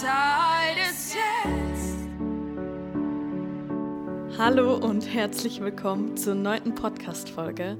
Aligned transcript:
Zeit 0.00 0.76
ist 0.92 1.12
jetzt. 1.12 2.08
Hallo 4.38 4.76
und 4.76 5.12
herzlich 5.12 5.60
willkommen 5.60 6.16
zur 6.16 6.36
neunten 6.36 6.76
Podcast-Folge. 6.76 7.76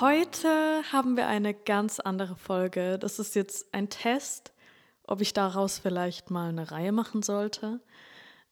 Heute 0.00 0.84
haben 0.92 1.16
wir 1.16 1.26
eine 1.26 1.52
ganz 1.52 1.98
andere 1.98 2.36
Folge. 2.36 2.96
Das 2.96 3.18
ist 3.18 3.34
jetzt 3.34 3.74
ein 3.74 3.90
Test, 3.90 4.52
ob 5.02 5.20
ich 5.20 5.32
daraus 5.32 5.80
vielleicht 5.80 6.30
mal 6.30 6.50
eine 6.50 6.70
Reihe 6.70 6.92
machen 6.92 7.22
sollte. 7.22 7.80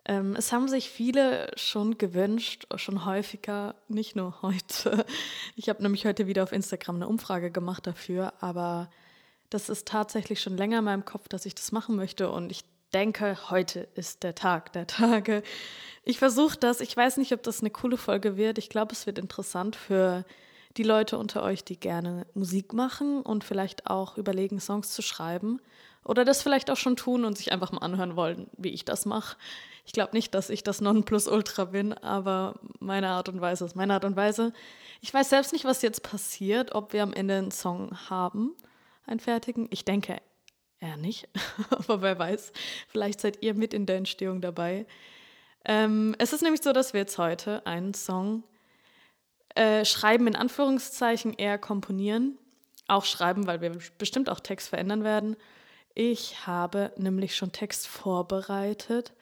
Ähm, 0.05 0.35
es 0.35 0.51
haben 0.51 0.67
sich 0.67 0.91
viele 0.91 1.53
schon 1.55 1.97
gewünscht, 1.97 2.67
schon 2.75 3.05
häufiger, 3.05 3.77
nicht 3.87 4.17
nur 4.17 4.43
heute. 4.43 5.07
Ich 5.55 5.69
habe 5.69 5.81
nämlich 5.81 6.07
heute 6.07 6.27
wieder 6.27 6.43
auf 6.43 6.51
Instagram 6.51 6.97
eine 6.97 7.07
Umfrage 7.07 7.53
gemacht 7.53 7.87
dafür, 7.87 8.33
aber 8.41 8.91
das 9.49 9.69
ist 9.69 9.87
tatsächlich 9.87 10.41
schon 10.41 10.57
länger 10.57 10.81
in 10.81 10.85
meinem 10.87 11.05
Kopf, 11.05 11.29
dass 11.29 11.47
ich 11.47 11.55
das 11.55 11.71
machen 11.71 11.95
möchte 11.95 12.33
und 12.33 12.51
ich 12.51 12.65
denke, 12.91 13.37
heute 13.51 13.89
ist 13.95 14.23
der 14.23 14.35
Tag 14.35 14.73
der 14.73 14.87
Tage. 14.87 15.43
Ich 16.05 16.19
versuche 16.19 16.59
das. 16.59 16.81
Ich 16.81 16.97
weiß 16.97 17.17
nicht, 17.17 17.33
ob 17.33 17.43
das 17.43 17.61
eine 17.61 17.71
coole 17.71 17.97
Folge 17.97 18.37
wird. 18.37 18.59
Ich 18.59 18.69
glaube, 18.69 18.93
es 18.93 19.07
wird 19.07 19.19
interessant 19.19 19.77
für 19.77 20.25
die 20.77 20.83
Leute 20.83 21.19
unter 21.19 21.43
euch, 21.43 21.65
die 21.65 21.79
gerne 21.79 22.27
Musik 22.35 22.73
machen 22.73 23.23
und 23.23 23.45
vielleicht 23.45 23.87
auch 23.87 24.17
überlegen, 24.17 24.61
Songs 24.61 24.93
zu 24.93 25.03
schreiben. 25.03 25.61
Oder 26.05 26.25
das 26.25 26.43
vielleicht 26.43 26.71
auch 26.71 26.77
schon 26.77 26.97
tun 26.97 27.25
und 27.25 27.37
sich 27.37 27.53
einfach 27.53 27.73
mal 27.73 27.81
anhören 27.81 28.17
wollen, 28.17 28.49
wie 28.57 28.71
ich 28.71 28.85
das 28.85 29.05
mache. 29.05 29.37
Ich 29.85 29.93
glaube 29.93 30.13
nicht, 30.15 30.35
dass 30.35 30.51
ich 30.51 30.63
das 30.63 30.81
Nonplusultra 30.81 31.67
bin, 31.67 31.93
aber 31.93 32.61
meine 32.79 33.09
Art 33.09 33.29
und 33.29 33.41
Weise 33.41 33.65
ist 33.65 33.77
meine 33.77 33.95
Art 33.95 34.05
und 34.05 34.17
Weise. 34.17 34.53
Ich 35.01 35.13
weiß 35.13 35.29
selbst 35.29 35.53
nicht, 35.53 35.65
was 35.65 35.83
jetzt 35.83 36.03
passiert, 36.03 36.75
ob 36.75 36.93
wir 36.93 37.03
am 37.03 37.13
Ende 37.13 37.37
einen 37.37 37.51
Song 37.51 37.97
haben, 38.09 38.55
einen 39.07 39.21
fertigen. 39.21 39.69
Ich 39.71 39.85
denke 39.85 40.21
eher 40.81 40.97
nicht, 40.97 41.29
aber 41.71 42.03
wer 42.03 42.19
weiß. 42.19 42.53
Vielleicht 42.89 43.21
seid 43.21 43.43
ihr 43.43 43.55
mit 43.55 43.75
in 43.75 43.87
der 43.87 43.97
Entstehung 43.97 44.41
dabei. 44.41 44.87
Ähm, 45.65 46.15
es 46.19 46.33
ist 46.33 46.43
nämlich 46.43 46.63
so, 46.63 46.73
dass 46.73 46.93
wir 46.93 47.01
jetzt 47.01 47.19
heute 47.19 47.67
einen 47.67 47.95
Song 47.95 48.45
äh, 49.55 49.85
schreiben, 49.85 50.27
in 50.27 50.37
Anführungszeichen 50.37 51.35
eher 51.35 51.59
komponieren. 51.59 52.39
Auch 52.89 53.05
schreiben, 53.05 53.47
weil 53.47 53.61
wir 53.61 53.77
bestimmt 53.99 54.31
auch 54.31 54.41
Text 54.41 54.69
verändern 54.69 55.05
werden. 55.05 55.37
Ich 55.95 56.47
habe 56.47 56.93
nämlich 56.97 57.37
schon 57.37 57.53
Text 57.53 57.87
vorbereitet, 57.87 59.13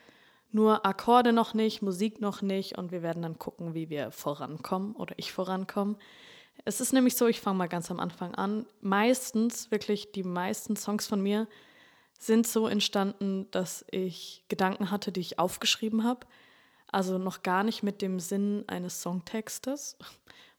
nur 0.51 0.87
Akkorde 0.87 1.33
noch 1.33 1.55
nicht, 1.55 1.83
Musik 1.83 2.21
noch 2.21 2.41
nicht 2.41 2.79
und 2.79 2.93
wir 2.93 3.03
werden 3.03 3.23
dann 3.23 3.39
gucken, 3.39 3.75
wie 3.75 3.91
wir 3.91 4.11
vorankommen 4.11 4.95
oder 4.95 5.15
ich 5.19 5.33
vorankomme. 5.33 5.97
Es 6.69 6.83
ist 6.83 6.93
nämlich 6.93 7.17
so, 7.17 7.27
ich 7.27 7.41
fange 7.41 7.57
mal 7.57 7.67
ganz 7.67 7.91
am 7.91 7.99
Anfang 7.99 8.35
an. 8.35 8.67
Meistens, 8.83 9.71
wirklich 9.71 10.13
die 10.13 10.23
meisten 10.23 10.77
Songs 10.77 11.07
von 11.07 11.19
mir 11.19 11.49
sind 12.19 12.47
so 12.47 12.69
entstanden, 12.69 13.51
dass 13.53 13.87
ich 13.91 14.45
Gedanken 14.49 14.91
hatte, 14.91 15.11
die 15.11 15.21
ich 15.21 15.39
aufgeschrieben 15.39 16.05
habe. 16.05 16.27
Also 16.93 17.17
noch 17.17 17.43
gar 17.43 17.65
nicht 17.65 17.83
mit 17.83 18.03
dem 18.03 18.21
Sinn 18.21 18.65
eines 18.67 19.01
Songtextes. 19.01 19.97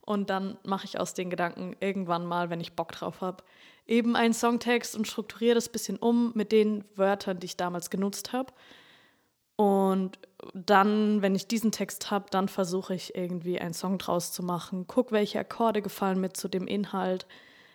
Und 0.02 0.32
dann 0.32 0.58
mache 0.64 0.86
ich 0.86 1.00
aus 1.00 1.14
den 1.14 1.30
Gedanken 1.30 1.76
irgendwann 1.80 2.26
mal, 2.26 2.50
wenn 2.50 2.60
ich 2.60 2.74
Bock 2.74 2.92
drauf 2.92 3.22
habe, 3.22 3.44
eben 3.86 4.16
einen 4.16 4.34
Songtext 4.34 4.96
und 4.96 5.08
strukturiere 5.08 5.54
das 5.54 5.70
ein 5.70 5.74
bisschen 5.74 5.98
um 5.98 6.32
mit 6.34 6.52
den 6.52 6.86
Wörtern, 6.96 7.40
die 7.40 7.46
ich 7.46 7.56
damals 7.56 7.92
genutzt 7.92 8.34
habe. 8.34 8.52
Und 9.60 10.18
dann, 10.54 11.22
wenn 11.22 11.36
ich 11.36 11.46
diesen 11.46 11.74
Text 11.74 12.12
habe, 12.12 12.28
dann 12.32 12.48
versuche 12.48 12.96
ich 12.96 13.14
irgendwie 13.16 13.60
einen 13.60 13.74
Song 13.74 13.98
draus 13.98 14.32
zu 14.32 14.42
machen. 14.42 14.86
Guck, 14.88 15.12
welche 15.12 15.38
Akkorde 15.38 15.82
gefallen 15.82 16.22
mir 16.22 16.32
zu 16.32 16.48
dem 16.48 16.66
Inhalt, 16.66 17.28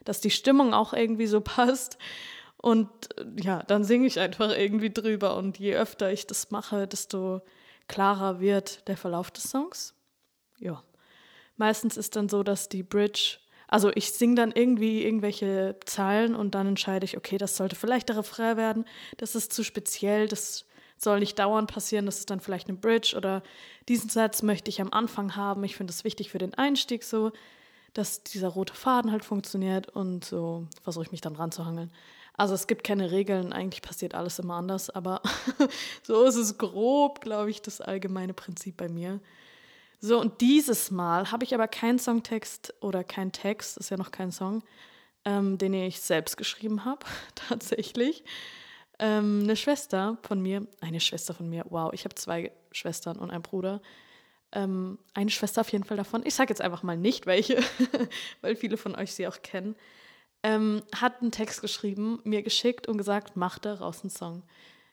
dass 0.03 0.23
die 0.23 0.31
Stimmung 0.31 0.73
auch 0.73 0.95
irgendwie 0.95 1.27
so 1.27 1.41
passt. 1.43 1.99
Und 2.57 2.89
ja, 3.39 3.63
dann 3.65 3.85
singe 3.85 4.07
ich 4.07 4.19
einfach 4.19 4.57
irgendwie 4.57 4.89
drüber. 4.89 5.37
Und 5.37 5.59
je 5.59 5.77
öfter 5.77 6.11
ich 6.11 6.27
das 6.27 6.51
mache, 6.51 6.89
desto 6.89 7.43
klarer 7.87 8.41
wird 8.41 8.89
der 8.89 8.97
Verlauf 8.97 9.31
des 9.31 9.51
Songs. 9.51 9.93
Ja. 10.59 10.83
Meistens 11.59 11.99
ist 11.99 12.17
dann 12.17 12.31
so, 12.31 12.43
dass 12.43 12.71
die 12.71 12.83
Bridge, 12.83 13.41
also 13.69 13.93
ich 13.95 14.11
singe 14.15 14.37
dann 14.37 14.53
irgendwie 14.53 15.05
irgendwelche 15.05 15.77
Zeilen 15.85 16.35
und 16.35 16.55
dann 16.55 16.67
entscheide 16.67 17.05
ich, 17.05 17.19
okay, 17.19 17.37
das 17.37 17.59
sollte 17.59 17.77
vielleicht 17.77 18.09
der 18.09 18.17
Refrain 18.17 18.57
werden, 18.57 18.87
das 19.19 19.35
ist 19.35 19.53
zu 19.53 19.63
speziell, 19.63 20.29
das 20.29 20.65
soll 21.05 21.21
nicht 21.21 21.39
dauernd 21.39 21.71
passieren, 21.71 22.07
das 22.07 22.19
ist 22.19 22.31
dann 22.31 22.41
vielleicht 22.41 22.69
eine 22.69 22.77
Bridge 22.79 23.15
oder 23.17 23.43
diesen 23.89 24.11
Satz 24.11 24.43
möchte 24.43 24.71
ich 24.71 24.81
am 24.81 24.93
Anfang 24.93 25.37
haben. 25.37 25.63
Ich 25.65 25.77
finde 25.77 25.93
es 25.93 26.05
wichtig 26.05 26.31
für 26.31 26.39
den 26.39 26.55
Einstieg 26.55 27.05
so, 27.05 27.33
dass 27.93 28.25
dieser 28.25 28.49
rote 28.49 28.75
Faden 28.75 29.13
halt 29.13 29.25
funktioniert 29.25 29.89
und 29.89 30.25
so 30.25 30.67
versuche 30.83 31.05
ich 31.05 31.13
mich 31.13 31.21
dann 31.21 31.37
ranzuhangeln. 31.37 31.93
Also 32.37 32.55
es 32.55 32.67
gibt 32.67 32.83
keine 32.83 33.13
Regeln, 33.13 33.53
eigentlich 33.53 33.83
passiert 33.83 34.15
alles 34.15 34.41
immer 34.41 34.55
anders, 34.55 34.91
aber 34.91 35.23
so 36.03 36.25
ist 36.25 36.35
es 36.35 36.59
grob, 36.59 37.21
glaube 37.21 37.51
ich, 37.51 37.63
das 37.63 37.81
allgemeine 37.81 38.35
Prinzip 38.35 38.77
bei 38.77 38.89
mir. 38.89 39.21
So, 40.01 40.21
und 40.21 40.41
dieses 40.41 40.91
Mal 40.91 41.31
habe 41.31 41.45
ich 41.45 41.55
aber 41.55 41.69
keinen 41.69 42.01
Songtext 42.01 42.75
oder 42.81 43.05
keinen 43.05 43.31
Text, 43.31 43.79
ist 43.79 43.91
ja 43.91 43.97
noch 43.97 44.11
kein 44.11 44.33
Song, 44.33 44.65
ähm, 45.25 45.57
den 45.59 45.73
ich 45.73 46.01
selbst 46.01 46.37
geschrieben 46.37 46.85
habe, 46.85 47.07
tatsächlich. 47.37 48.25
Ähm, 48.99 49.41
eine 49.43 49.57
Schwester 49.57 50.19
von 50.23 50.41
mir, 50.41 50.67
eine 50.81 51.01
Schwester 51.01 51.35
von 51.35 51.49
mir, 51.49 51.65
wow, 51.69 51.93
ich 51.93 52.05
habe 52.05 52.15
zwei 52.15 52.53
Schwestern 52.71 53.19
und 53.19 53.31
einen 53.31 53.43
Bruder. 53.43 53.83
Ähm, 54.53 54.99
eine 55.15 55.31
Schwester 55.31 55.63
auf 55.63 55.73
jeden 55.73 55.85
Fall 55.85 55.97
davon, 55.97 56.25
ich 56.25 56.35
sage 56.35 56.51
jetzt 56.51 56.61
einfach 56.61 56.83
mal 56.85 56.97
nicht 56.97 57.27
welche, 57.27 57.59
weil 58.41 58.55
viele 58.55 58.77
von 58.77 58.95
euch 58.95 59.13
sie 59.13 59.27
auch 59.27 59.43
kennen, 59.43 59.75
ähm, 60.45 60.83
hat 60.95 61.23
einen 61.23 61.33
Text 61.33 61.61
geschrieben, 61.61 62.21
mir 62.25 62.43
geschickt 62.43 62.87
und 62.87 62.99
gesagt, 62.99 63.37
mach 63.37 63.59
daraus 63.59 64.03
einen 64.03 64.11
Song. 64.11 64.43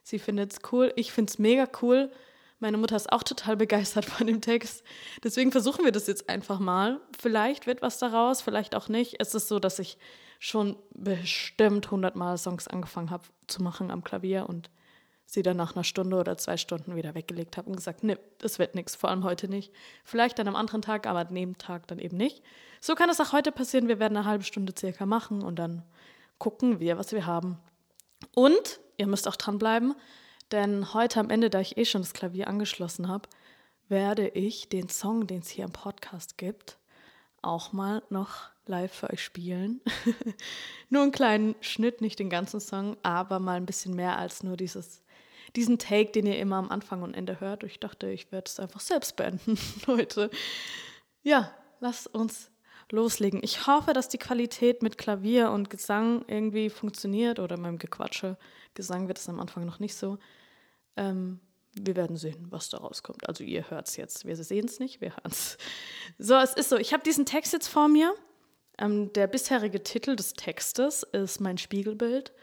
Sie 0.04 0.18
findet 0.18 0.54
es 0.54 0.60
cool, 0.72 0.92
ich 0.96 1.12
finde 1.12 1.30
es 1.30 1.38
mega 1.38 1.68
cool. 1.82 2.12
Meine 2.60 2.78
Mutter 2.78 2.96
ist 2.96 3.12
auch 3.12 3.24
total 3.24 3.58
begeistert 3.58 4.06
von 4.18 4.26
dem 4.26 4.42
Text. 4.42 4.84
Deswegen 5.24 5.52
versuchen 5.52 5.86
wir 5.86 5.92
das 5.92 6.08
jetzt 6.08 6.30
einfach 6.30 6.60
mal. 6.60 7.00
Vielleicht 7.20 7.68
wird 7.68 7.82
was 7.82 8.00
daraus, 8.00 8.42
vielleicht 8.42 8.74
auch 8.74 8.88
nicht. 8.88 9.16
Es 9.20 9.36
ist 9.36 9.48
so, 9.48 9.60
dass 9.60 9.78
ich 9.78 9.98
schon 10.44 10.76
bestimmt 10.96 11.92
hundertmal 11.92 12.36
Songs 12.36 12.68
angefangen 12.68 13.12
habe 13.12 13.26
zu 13.46 13.62
machen 13.62 13.92
am 13.92 14.04
Klavier 14.04 14.50
und 14.50 14.72
sie 15.28 15.44
dann 15.44 15.56
nach 15.56 15.76
einer 15.76 15.84
Stunde 15.84 16.18
oder 16.18 16.36
zwei 16.36 16.58
Stunden 16.58 16.96
wieder 16.96 17.14
weggelegt 17.14 17.58
habe 17.58 17.70
und 17.70 17.76
gesagt, 17.76 18.04
ne, 18.04 18.18
das 18.40 18.58
wird 18.58 18.74
nichts, 18.74 18.96
vor 18.96 19.12
allem 19.12 19.24
heute 19.24 19.48
nicht. 19.48 19.72
Vielleicht 20.04 20.40
dann 20.40 20.48
am 20.48 20.56
anderen 20.56 20.82
Tag, 20.82 21.06
aber 21.06 21.20
an 21.20 21.36
dem 21.36 21.60
Tag 21.60 21.86
dann 21.86 22.00
eben 22.00 22.18
nicht. 22.18 22.42
So 22.82 22.96
kann 22.96 23.12
es 23.12 23.22
auch 23.22 23.34
heute 23.34 23.52
passieren. 23.52 23.88
Wir 23.88 24.00
werden 24.00 24.18
eine 24.18 24.26
halbe 24.26 24.44
Stunde 24.44 24.74
circa 24.76 25.06
machen 25.06 25.44
und 25.44 25.58
dann 25.58 25.84
gucken 26.40 26.80
wir, 26.80 26.98
was 26.98 27.12
wir 27.12 27.28
haben. 27.28 27.60
Und 28.34 28.80
ihr 28.98 29.06
müsst 29.06 29.28
auch 29.28 29.36
dranbleiben, 29.36 29.94
denn 30.52 30.92
heute 30.96 31.20
am 31.20 31.30
Ende, 31.30 31.52
da 31.52 31.60
ich 31.60 31.78
eh 31.78 31.86
schon 31.86 32.02
das 32.02 32.14
Klavier 32.14 32.48
angeschlossen 32.48 33.08
habe, 33.08 33.30
werde 33.90 34.28
ich 34.28 34.70
den 34.70 34.90
Song, 34.90 35.28
den 35.28 35.42
es 35.42 35.50
hier 35.50 35.66
im 35.66 35.72
Podcast 35.72 36.40
gibt, 36.40 36.80
auch 37.42 37.74
mal 37.74 38.04
noch 38.10 38.50
live 38.66 38.94
für 38.94 39.10
euch 39.10 39.24
spielen. 39.24 39.82
nur 40.90 41.04
einen 41.04 41.12
kleinen 41.12 41.56
Schnitt, 41.62 42.02
nicht 42.02 42.20
den 42.20 42.30
ganzen 42.30 42.60
Song, 42.60 42.98
aber 43.04 43.40
mal 43.40 43.58
ein 43.58 43.66
bisschen 43.66 43.96
mehr 43.96 44.18
als 44.18 44.44
nur 44.44 44.58
dieses, 44.58 45.04
diesen 45.56 45.78
Take, 45.78 46.12
den 46.12 46.28
ihr 46.28 46.40
immer 46.40 46.58
am 46.58 46.70
Anfang 46.70 47.02
und 47.02 47.14
Ende 47.14 47.40
hört. 47.40 47.64
Ich 47.64 47.80
dachte, 47.80 48.10
ich 48.10 48.32
werde 48.32 48.48
es 48.48 48.60
einfach 48.60 48.80
selbst 48.80 49.16
beenden 49.16 49.58
heute. 49.88 50.30
Ja, 51.24 51.52
lasst 51.80 52.08
uns 52.08 52.52
loslegen. 52.92 53.42
Ich 53.44 53.68
hoffe, 53.68 53.94
dass 53.94 54.10
die 54.10 54.18
Qualität 54.18 54.84
mit 54.84 54.98
Klavier 54.98 55.52
und 55.52 55.70
Gesang 55.70 56.26
irgendwie 56.28 56.70
funktioniert 56.70 57.40
oder 57.40 57.58
meinem 57.58 57.78
Gequatsche. 57.78 58.38
Gesang 58.74 59.08
wird 59.08 59.18
es 59.18 59.30
am 59.30 59.40
Anfang 59.40 59.66
noch 59.66 59.80
nicht 59.80 59.96
so. 59.96 60.18
Ähm, 60.98 61.40
wir 61.74 61.96
werden 61.96 62.18
sehen, 62.18 62.48
was 62.50 62.70
da 62.70 62.78
rauskommt. 62.78 63.28
Also 63.28 63.44
ihr 63.44 63.70
hört 63.70 63.88
es 63.88 63.96
jetzt. 63.96 64.26
Wir 64.26 64.36
sehen 64.36 64.66
es 64.66 64.80
nicht, 64.80 65.02
wir 65.02 65.12
hören 65.12 65.32
es. 65.32 65.58
So, 66.18 66.36
es 66.36 66.54
ist 66.54 66.70
so. 66.70 66.78
Ich 66.78 66.94
habe 66.94 67.04
diesen 67.04 67.26
Text 67.26 67.54
jetzt 67.54 67.68
vor 67.68 67.88
mir. 67.88 68.14
Ähm, 68.78 69.14
der 69.14 69.28
bisherige 69.28 69.84
Titel 69.84 70.16
des 70.16 70.34
Textes 70.34 71.04
ist 71.04 71.40
mein 71.40 71.58
Spiegelbild. 71.58 72.34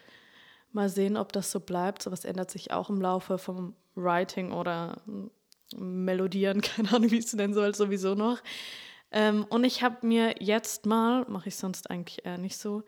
Mal 0.73 0.89
sehen, 0.89 1.17
ob 1.17 1.33
das 1.33 1.51
so 1.51 1.61
bleibt. 1.61 2.03
So 2.03 2.11
was 2.11 2.25
ändert 2.25 2.51
sich 2.51 2.71
auch 2.73 2.91
im 2.91 3.01
Laufe 3.01 3.39
vom 3.39 3.75
Writing 3.95 4.53
oder 4.53 5.03
Melodieren, 5.77 6.61
keine 6.63 6.93
Ahnung, 6.93 7.11
wie 7.11 7.19
es 7.19 7.33
nennen 7.33 7.55
soll, 7.55 7.75
sowieso 7.75 8.15
noch. 8.15 8.39
Ähm, 9.11 9.47
und 9.49 9.65
ich 9.65 9.83
habe 9.83 10.07
mir 10.07 10.35
jetzt 10.41 10.87
mal, 10.87 11.25
mache 11.29 11.49
ich 11.49 11.57
sonst 11.57 11.91
eigentlich 11.91 12.25
eher 12.25 12.39
nicht 12.39 12.57
so, 12.57 12.83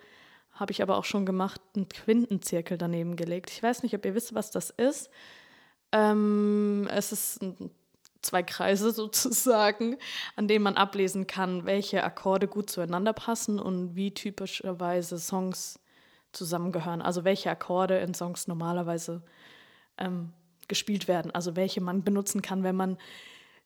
habe 0.52 0.72
ich 0.72 0.82
aber 0.82 0.96
auch 0.96 1.04
schon 1.04 1.24
gemacht, 1.24 1.60
einen 1.74 1.88
Quintenzirkel 1.88 2.76
daneben 2.76 3.16
gelegt. 3.16 3.50
Ich 3.50 3.62
weiß 3.62 3.82
nicht, 3.82 3.94
ob 3.94 4.04
ihr 4.04 4.14
wisst, 4.14 4.34
was 4.34 4.50
das 4.50 4.70
ist. 4.70 5.10
Ähm, 5.92 6.88
es 6.90 7.12
ist 7.12 7.40
zwei 8.22 8.42
Kreise 8.42 8.90
sozusagen, 8.92 9.96
an 10.36 10.48
denen 10.48 10.64
man 10.64 10.76
ablesen 10.76 11.26
kann, 11.26 11.64
welche 11.64 12.04
Akkorde 12.04 12.48
gut 12.48 12.70
zueinander 12.70 13.12
passen 13.12 13.58
und 13.58 13.96
wie 13.96 14.12
typischerweise 14.12 15.18
Songs 15.18 15.78
zusammengehören. 16.32 17.02
Also 17.02 17.24
welche 17.24 17.50
Akkorde 17.50 17.98
in 17.98 18.14
Songs 18.14 18.46
normalerweise 18.46 19.22
ähm, 19.98 20.32
gespielt 20.68 21.08
werden. 21.08 21.30
Also 21.32 21.56
welche 21.56 21.80
man 21.80 22.04
benutzen 22.04 22.42
kann, 22.42 22.62
wenn 22.62 22.76
man 22.76 22.98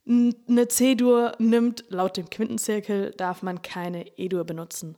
eine 0.07 0.69
C-Dur 0.69 1.33
nimmt. 1.39 1.85
Laut 1.89 2.17
dem 2.17 2.29
Quintenzirkel 2.29 3.13
darf 3.13 3.43
man 3.43 3.63
keine 3.63 4.07
E-Dur 4.19 4.45
benutzen. 4.45 4.97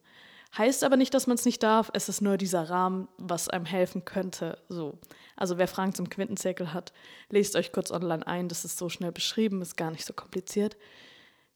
Heißt 0.56 0.84
aber 0.84 0.96
nicht, 0.96 1.12
dass 1.12 1.26
man 1.26 1.34
es 1.34 1.44
nicht 1.44 1.62
darf. 1.62 1.90
Es 1.92 2.08
ist 2.08 2.22
nur 2.22 2.36
dieser 2.38 2.70
Rahmen, 2.70 3.08
was 3.18 3.48
einem 3.48 3.66
helfen 3.66 4.04
könnte. 4.04 4.58
So. 4.68 4.98
Also 5.36 5.58
wer 5.58 5.68
Fragen 5.68 5.94
zum 5.94 6.08
Quintenzirkel 6.08 6.72
hat, 6.72 6.92
lest 7.28 7.56
euch 7.56 7.72
kurz 7.72 7.90
online 7.90 8.26
ein. 8.26 8.48
Das 8.48 8.64
ist 8.64 8.78
so 8.78 8.88
schnell 8.88 9.12
beschrieben, 9.12 9.60
ist 9.60 9.76
gar 9.76 9.90
nicht 9.90 10.06
so 10.06 10.14
kompliziert. 10.14 10.76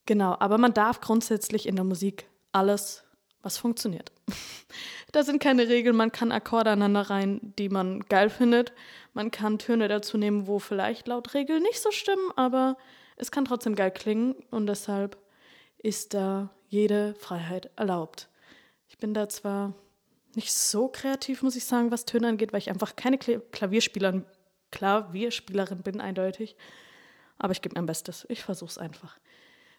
Genau, 0.05 0.37
aber 0.39 0.59
man 0.59 0.75
darf 0.75 1.01
grundsätzlich 1.01 1.67
in 1.67 1.77
der 1.77 1.85
Musik 1.85 2.27
alles, 2.53 3.05
was 3.43 3.57
funktioniert. 3.57 4.13
da 5.13 5.23
sind 5.23 5.43
keine 5.43 5.69
Regeln, 5.69 5.97
man 5.97 6.13
kann 6.13 6.33
Akkorde 6.33 6.71
aneinander 6.71 7.09
rein, 7.11 7.55
die 7.59 7.69
man 7.69 8.01
geil 8.01 8.29
findet. 8.29 8.73
Man 9.15 9.31
kann 9.31 9.59
Töne 9.59 9.89
dazu 9.89 10.19
nehmen, 10.19 10.47
wo 10.47 10.59
vielleicht 10.59 11.09
laut 11.09 11.33
Regeln 11.33 11.63
nicht 11.63 11.81
so 11.81 11.91
stimmen, 11.91 12.33
aber 12.37 12.77
es 13.17 13.31
kann 13.31 13.45
trotzdem 13.45 13.75
geil 13.75 13.93
klingen 13.93 14.35
und 14.51 14.67
deshalb 14.67 15.17
ist 15.79 16.13
da 16.13 16.51
jede 16.69 17.15
Freiheit 17.15 17.71
erlaubt. 17.77 18.30
Bin 19.01 19.15
da 19.15 19.29
zwar 19.29 19.75
nicht 20.35 20.53
so 20.53 20.89
kreativ, 20.89 21.43
muss 21.43 21.57
ich 21.57 21.65
sagen, 21.65 21.91
was 21.91 22.05
Töne 22.05 22.29
angeht, 22.29 22.53
weil 22.53 22.61
ich 22.61 22.71
einfach 22.71 22.97
keine 22.97 23.19
Klavierspielerin, 23.19 24.25
Klavierspielerin 24.71 25.83
bin, 25.83 26.01
eindeutig. 26.01 26.57
Aber 27.39 27.53
ich 27.53 27.63
gebe 27.63 27.75
mein 27.75 27.87
Bestes. 27.87 28.27
Ich 28.29 28.43
versuche 28.43 28.71
es 28.71 28.79
einfach. 28.79 29.19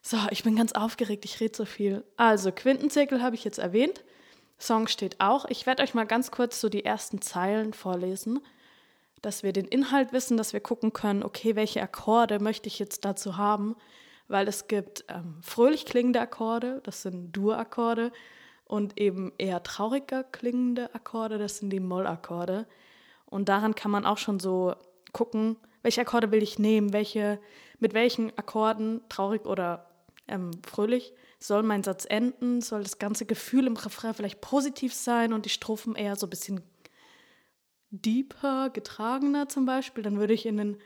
So, 0.02 0.18
ich 0.32 0.44
bin 0.44 0.56
ganz 0.56 0.72
aufgeregt, 0.74 1.26
ich 1.26 1.40
rede 1.40 1.56
so 1.56 1.66
viel. 1.66 2.04
Also, 2.18 2.52
Quintenzirkel 2.52 3.22
habe 3.22 3.36
ich 3.36 3.44
jetzt 3.44 3.60
erwähnt. 3.60 4.04
Song 4.58 4.88
steht 4.88 5.20
auch. 5.20 5.46
Ich 5.46 5.66
werde 5.66 5.84
euch 5.84 5.94
mal 5.94 6.06
ganz 6.06 6.32
kurz 6.32 6.60
so 6.60 6.70
die 6.70 6.86
ersten 6.86 7.22
Zeilen 7.22 7.74
vorlesen, 7.74 8.40
dass 9.22 9.44
wir 9.44 9.54
den 9.54 9.66
Inhalt 9.66 10.12
wissen, 10.12 10.38
dass 10.38 10.54
wir 10.54 10.60
gucken 10.60 10.94
können, 10.94 11.24
okay, 11.24 11.56
welche 11.56 11.82
Akkorde 11.82 12.40
möchte 12.40 12.68
ich 12.68 12.80
jetzt 12.80 13.06
dazu 13.06 13.38
haben, 13.38 13.76
weil 14.28 14.48
es 14.48 14.68
gibt 14.68 15.06
ähm, 15.08 15.38
fröhlich 15.42 15.86
klingende 15.86 16.20
Akkorde, 16.22 16.82
das 16.84 17.04
sind 17.04 17.32
Dur-Akkorde, 17.32 18.12
und 18.72 18.98
eben 18.98 19.34
eher 19.38 19.64
trauriger 19.64 20.24
klingende 20.24 20.96
Akkorde, 20.96 21.38
das 21.38 21.58
sind 21.58 21.72
die 21.72 21.82
Mollakkorde. 21.82 22.66
Und 23.26 23.50
daran 23.50 23.76
kann 23.76 23.92
man 23.92 24.06
auch 24.06 24.18
schon 24.18 24.40
so 24.40 24.76
gucken, 25.12 25.58
welche 25.84 26.00
Akkorde 26.00 26.32
will 26.32 26.42
ich 26.42 26.58
nehmen, 26.58 26.94
welche, 26.94 27.42
mit 27.80 27.94
welchen 27.94 28.30
Akkorden, 28.38 29.02
traurig 29.10 29.46
oder 29.46 29.90
ähm, 30.30 30.52
fröhlich, 30.66 31.14
soll 31.38 31.64
mein 31.64 31.84
Satz 31.84 32.06
enden, 32.08 32.62
soll 32.62 32.84
das 32.84 32.98
ganze 32.98 33.26
Gefühl 33.26 33.68
im 33.68 33.76
Refrain 33.76 34.14
vielleicht 34.14 34.40
positiv 34.40 34.94
sein 34.94 35.34
und 35.34 35.44
die 35.44 35.50
Strophen 35.50 35.96
eher 35.96 36.16
so 36.16 36.28
ein 36.28 36.30
bisschen 36.30 36.62
deeper, 37.90 38.70
getragener 38.70 39.50
zum 39.50 39.66
Beispiel, 39.66 40.02
dann 40.02 40.18
würde 40.18 40.34
ich 40.34 40.46
in 40.46 40.56
den 40.56 40.78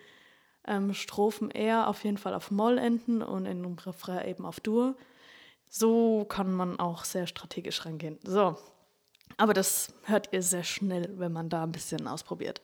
ähm, 0.66 0.96
Strophen 0.96 1.52
eher 1.52 1.88
auf 1.88 2.04
jeden 2.04 2.18
Fall 2.18 2.34
auf 2.34 2.50
Moll 2.50 2.80
enden 2.80 3.22
und 3.22 3.46
in 3.46 3.62
dem 3.62 3.76
Refrain 3.76 4.28
eben 4.28 4.44
auf 4.44 4.60
Dur. 4.60 4.96
So 5.78 6.24
kann 6.24 6.54
man 6.54 6.80
auch 6.80 7.04
sehr 7.04 7.28
strategisch 7.28 7.86
rangehen. 7.86 8.18
So, 8.24 8.56
aber 9.36 9.54
das 9.54 9.94
hört 10.06 10.30
ihr 10.32 10.42
sehr 10.42 10.64
schnell, 10.64 11.20
wenn 11.20 11.34
man 11.34 11.50
da 11.50 11.64
ein 11.64 11.74
bisschen 11.74 12.08
ausprobiert. 12.08 12.62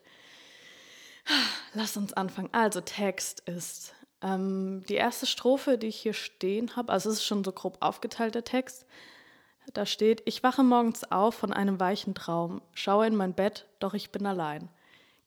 Lasst 1.74 1.98
uns 1.98 2.14
anfangen. 2.14 2.48
Also 2.54 2.80
Text 2.80 3.42
ist 3.42 3.94
ähm, 4.22 4.86
die 4.88 4.96
erste 4.96 5.26
Strophe, 5.26 5.78
die 5.78 5.88
ich 5.88 5.98
hier 5.98 6.14
stehen 6.14 6.78
habe. 6.78 6.94
Also 6.94 7.10
es 7.10 7.18
ist 7.18 7.26
schon 7.26 7.44
so 7.44 7.52
grob 7.52 7.80
aufgeteilt 7.82 8.34
der 8.34 8.46
Text. 8.46 8.86
Da 9.74 9.86
steht: 9.86 10.22
Ich 10.24 10.42
wache 10.42 10.64
morgens 10.64 11.04
auf 11.12 11.36
von 11.36 11.52
einem 11.52 11.82
weichen 11.82 12.16
Traum, 12.16 12.62
schaue 12.74 13.08
in 13.08 13.16
mein 13.18 13.34
Bett, 13.34 13.68
doch 13.80 13.94
ich 13.94 14.12
bin 14.12 14.26
allein. 14.26 14.70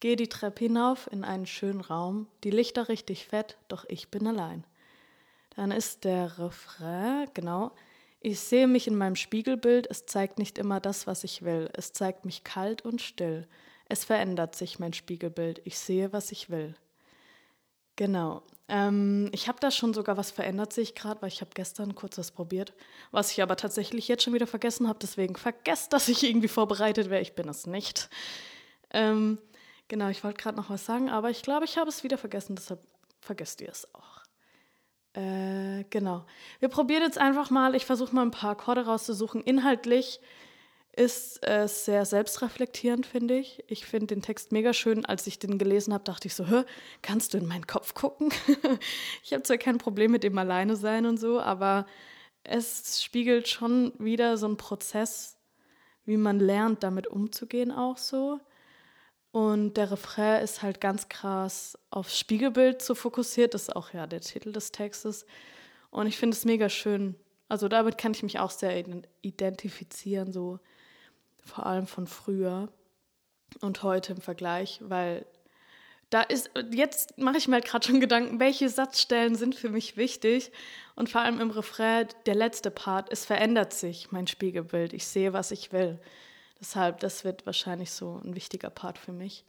Gehe 0.01 0.17
die 0.17 0.31
Treppe 0.31 0.65
hinauf 0.65 1.07
in 1.13 1.23
einen 1.23 1.45
schönen 1.45 1.83
Raum, 1.83 2.29
die 2.45 2.51
Lichter 2.51 2.89
richtig 2.89 3.27
fett, 3.27 3.59
doch 3.69 3.85
ich 3.89 4.09
bin 4.09 4.27
allein. 4.27 4.65
Dann 5.57 5.71
ist 5.71 6.05
der 6.05 6.39
Refrain, 6.39 7.29
genau. 7.35 7.73
Ich 8.21 8.41
sehe 8.41 8.67
mich 8.67 8.87
in 8.87 8.97
meinem 8.97 9.17
Spiegelbild, 9.17 9.87
es 9.91 10.07
zeigt 10.07 10.39
nicht 10.39 10.59
immer 10.59 10.81
das, 10.81 11.07
was 11.07 11.25
ich 11.25 11.43
will. 11.43 11.69
Es 11.75 11.93
zeigt 11.93 12.25
mich 12.25 12.43
kalt 12.43 12.83
und 12.83 13.03
still. 13.03 13.47
Es 13.87 14.05
verändert 14.05 14.57
sich 14.57 14.79
mein 14.79 14.95
Spiegelbild. 14.95 15.61
Ich 15.65 15.79
sehe, 15.79 16.13
was 16.13 16.33
ich 16.33 16.49
will. 16.51 16.75
Genau. 17.97 18.43
Ähm, 18.69 19.29
ich 19.33 19.47
habe 19.47 19.61
da 19.61 19.71
schon 19.71 19.93
sogar 19.93 20.17
was 20.17 20.31
verändert, 20.31 20.73
sehe 20.73 20.83
ich 20.83 20.95
gerade, 20.95 21.21
weil 21.21 21.29
ich 21.29 21.43
habe 21.43 21.51
gestern 21.55 21.95
kurz 21.95 22.17
was 22.17 22.31
probiert, 22.31 22.73
was 23.11 23.31
ich 23.31 23.43
aber 23.43 23.57
tatsächlich 23.57 24.09
jetzt 24.09 24.23
schon 24.23 24.33
wieder 24.33 24.47
vergessen 24.47 24.89
habe. 24.89 24.99
Deswegen 25.01 25.37
vergesst, 25.37 25.93
dass 25.93 26.09
ich 26.09 26.25
irgendwie 26.25 26.49
vorbereitet 26.49 27.11
wäre. 27.11 27.21
Ich 27.21 27.35
bin 27.35 27.49
es 27.49 27.67
nicht. 27.67 28.09
Ähm, 28.91 29.39
genau, 29.89 30.09
ich 30.09 30.25
wollte 30.25 30.43
gerade 30.43 30.57
noch 30.57 30.71
was 30.71 30.87
sagen, 30.87 31.11
aber 31.11 31.31
ich 31.31 31.43
glaube, 31.43 31.67
ich 31.67 31.77
habe 31.77 31.91
es 31.91 32.03
wieder 32.05 32.17
vergessen. 32.17 32.57
Deshalb 32.57 32.81
vergesst 33.21 33.61
ihr 33.61 33.69
es 33.69 33.93
auch. 33.95 34.14
Äh, 35.15 35.85
genau. 35.91 36.27
Wir 36.59 36.69
probieren 36.69 37.03
jetzt 37.03 37.19
einfach 37.19 37.51
mal, 37.51 37.75
ich 37.75 37.87
versuche 37.87 38.15
mal 38.15 38.23
ein 38.23 38.31
paar 38.31 38.51
Akkorde 38.51 38.87
rauszusuchen. 38.87 39.43
Inhaltlich 39.43 40.21
ist 40.97 41.43
es 41.43 41.85
sehr 41.85 42.05
selbstreflektierend, 42.05 43.07
finde 43.07 43.37
ich. 43.37 43.65
Ich 43.69 43.87
finde 43.87 44.09
den 44.09 44.23
Text 44.23 44.53
mega 44.53 44.73
schön. 44.73 45.05
Als 45.05 45.27
ich 45.27 45.39
den 45.39 45.59
gelesen 45.59 45.93
habe, 45.93 46.05
dachte 46.05 46.29
ich 46.29 46.35
so, 46.35 46.47
Hör, 46.47 46.65
kannst 47.03 47.35
du 47.35 47.39
in 47.39 47.47
meinen 47.47 47.67
Kopf 47.67 47.95
gucken? 47.95 48.31
ich 49.25 49.33
habe 49.33 49.43
zwar 49.43 49.59
kein 49.59 49.79
Problem 49.79 50.11
mit 50.13 50.25
dem 50.25 50.39
Alleine 50.39 50.77
sein 50.77 51.07
und 51.07 51.19
so, 51.19 51.41
aber 51.41 51.87
es 52.45 53.03
spiegelt 53.03 53.49
schon 53.49 53.93
wieder 53.99 54.37
so 54.37 54.47
einen 54.47 54.57
Prozess, 54.57 55.37
wie 56.05 56.17
man 56.17 56.39
lernt, 56.39 56.83
damit 56.83 57.07
umzugehen 57.07 57.73
auch 57.73 57.99
so. 57.99 58.41
Und 59.35 59.75
der 59.75 59.91
Refrain 59.91 60.45
ist 60.45 60.63
halt 60.63 60.81
ganz 60.81 61.09
krass 61.09 61.77
aufs 61.91 62.17
Spiegelbild 62.17 62.81
so 62.81 62.95
fokussiert. 62.95 63.53
Das 63.53 63.63
ist 63.63 63.75
auch 63.75 63.93
ja 63.93 64.07
der 64.07 64.21
Titel 64.21 64.53
des 64.53 64.71
Textes. 64.71 65.27
Und 65.91 66.07
ich 66.07 66.17
finde 66.17 66.37
es 66.37 66.45
mega 66.45 66.69
schön. 66.69 67.17
Also 67.49 67.67
damit 67.67 67.99
kann 67.99 68.13
ich 68.13 68.23
mich 68.23 68.39
auch 68.39 68.53
sehr 68.53 68.85
identifizieren, 69.23 70.33
so 70.33 70.61
vor 71.45 71.67
allem 71.67 71.89
von 71.89 72.07
früher 72.07 72.69
und 73.61 73.83
heute 73.83 74.13
im 74.13 74.21
Vergleich, 74.21 74.79
weil 74.85 75.27
da 76.11 76.23
ist, 76.23 76.53
jetzt 76.71 77.19
mache 77.19 77.39
ich 77.39 77.49
mir 77.49 77.55
halt 77.55 77.65
gerade 77.65 77.85
schon 77.85 77.99
Gedanken, 77.99 78.39
welche 78.39 78.69
Satzstellen 78.69 79.35
sind 79.35 79.57
für 79.57 79.69
mich 79.69 79.97
wichtig. 79.97 80.53
Und 80.95 81.09
vor 81.09 81.23
allem 81.23 81.41
im 81.41 81.51
Refrain, 81.51 82.07
der 82.27 82.37
letzte 82.37 82.71
Part, 82.71 83.11
es 83.11 83.25
verändert 83.25 83.73
sich, 83.73 84.13
mein 84.13 84.29
Spiegelbild. 84.29 84.93
Ich 84.93 85.09
sehe, 85.09 85.33
was 85.33 85.51
ich 85.51 85.73
will. 85.73 85.99
Deshalb, 86.65 87.01
das 87.01 87.25
wird 87.25 87.45
wahrscheinlich 87.45 87.91
so 87.91 88.23
ein 88.25 88.35
wichtiger 88.35 88.71
Part 88.71 88.97
für 88.97 89.13
mich. 89.13 89.45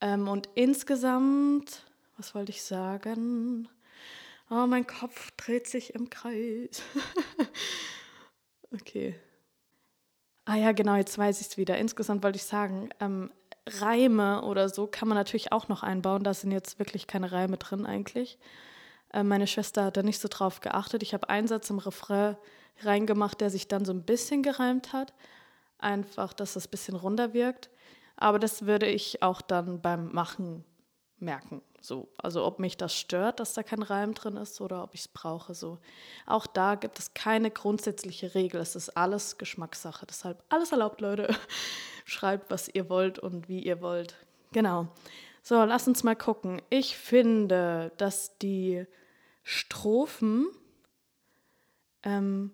Ähm, 0.00 0.28
und 0.28 0.48
insgesamt, 0.54 1.82
was 2.16 2.36
wollte 2.36 2.52
ich 2.52 2.62
sagen? 2.62 3.68
Oh, 4.48 4.64
mein 4.68 4.86
Kopf 4.86 5.32
dreht 5.32 5.66
sich 5.66 5.92
im 5.92 6.08
Kreis. 6.08 6.82
okay. 8.72 9.18
Ah 10.44 10.54
ja, 10.54 10.70
genau, 10.70 10.94
jetzt 10.94 11.18
weiß 11.18 11.40
ich 11.40 11.48
es 11.48 11.56
wieder. 11.56 11.78
Insgesamt 11.78 12.22
wollte 12.22 12.36
ich 12.36 12.44
sagen, 12.44 12.90
ähm, 13.00 13.32
Reime 13.66 14.42
oder 14.42 14.68
so 14.68 14.86
kann 14.86 15.08
man 15.08 15.18
natürlich 15.18 15.50
auch 15.50 15.66
noch 15.66 15.82
einbauen. 15.82 16.22
Da 16.22 16.32
sind 16.32 16.52
jetzt 16.52 16.78
wirklich 16.78 17.08
keine 17.08 17.32
Reime 17.32 17.56
drin 17.56 17.86
eigentlich. 17.86 18.38
Äh, 19.12 19.24
meine 19.24 19.48
Schwester 19.48 19.86
hat 19.86 19.96
da 19.96 20.04
nicht 20.04 20.20
so 20.20 20.28
drauf 20.28 20.60
geachtet. 20.60 21.02
Ich 21.02 21.12
habe 21.12 21.28
einen 21.28 21.48
Satz 21.48 21.70
im 21.70 21.78
Refrain 21.78 22.36
reingemacht, 22.82 23.40
der 23.40 23.50
sich 23.50 23.66
dann 23.66 23.84
so 23.84 23.92
ein 23.92 24.04
bisschen 24.04 24.44
gereimt 24.44 24.92
hat 24.92 25.12
einfach, 25.82 26.32
dass 26.32 26.56
es 26.56 26.66
ein 26.66 26.70
bisschen 26.70 26.96
runder 26.96 27.32
wirkt. 27.32 27.70
Aber 28.16 28.38
das 28.38 28.66
würde 28.66 28.86
ich 28.86 29.22
auch 29.22 29.40
dann 29.40 29.80
beim 29.80 30.12
Machen 30.12 30.64
merken. 31.18 31.62
So. 31.80 32.08
Also 32.18 32.44
ob 32.44 32.58
mich 32.58 32.76
das 32.76 32.94
stört, 32.94 33.40
dass 33.40 33.54
da 33.54 33.62
kein 33.62 33.82
Reim 33.82 34.14
drin 34.14 34.36
ist 34.36 34.60
oder 34.60 34.82
ob 34.82 34.94
ich 34.94 35.00
es 35.00 35.08
brauche. 35.08 35.54
So. 35.54 35.78
Auch 36.26 36.46
da 36.46 36.74
gibt 36.74 36.98
es 36.98 37.14
keine 37.14 37.50
grundsätzliche 37.50 38.34
Regel. 38.34 38.60
Es 38.60 38.76
ist 38.76 38.90
alles 38.96 39.38
Geschmackssache. 39.38 40.06
Deshalb 40.06 40.42
alles 40.48 40.72
erlaubt, 40.72 41.00
Leute. 41.00 41.34
Schreibt, 42.04 42.50
was 42.50 42.68
ihr 42.68 42.88
wollt 42.90 43.18
und 43.18 43.48
wie 43.48 43.60
ihr 43.60 43.80
wollt. 43.80 44.16
Genau. 44.52 44.88
So, 45.42 45.64
lass 45.64 45.88
uns 45.88 46.02
mal 46.02 46.16
gucken. 46.16 46.60
Ich 46.68 46.96
finde, 46.96 47.92
dass 47.96 48.36
die 48.38 48.84
Strophen 49.42 50.48
ähm, 52.02 52.52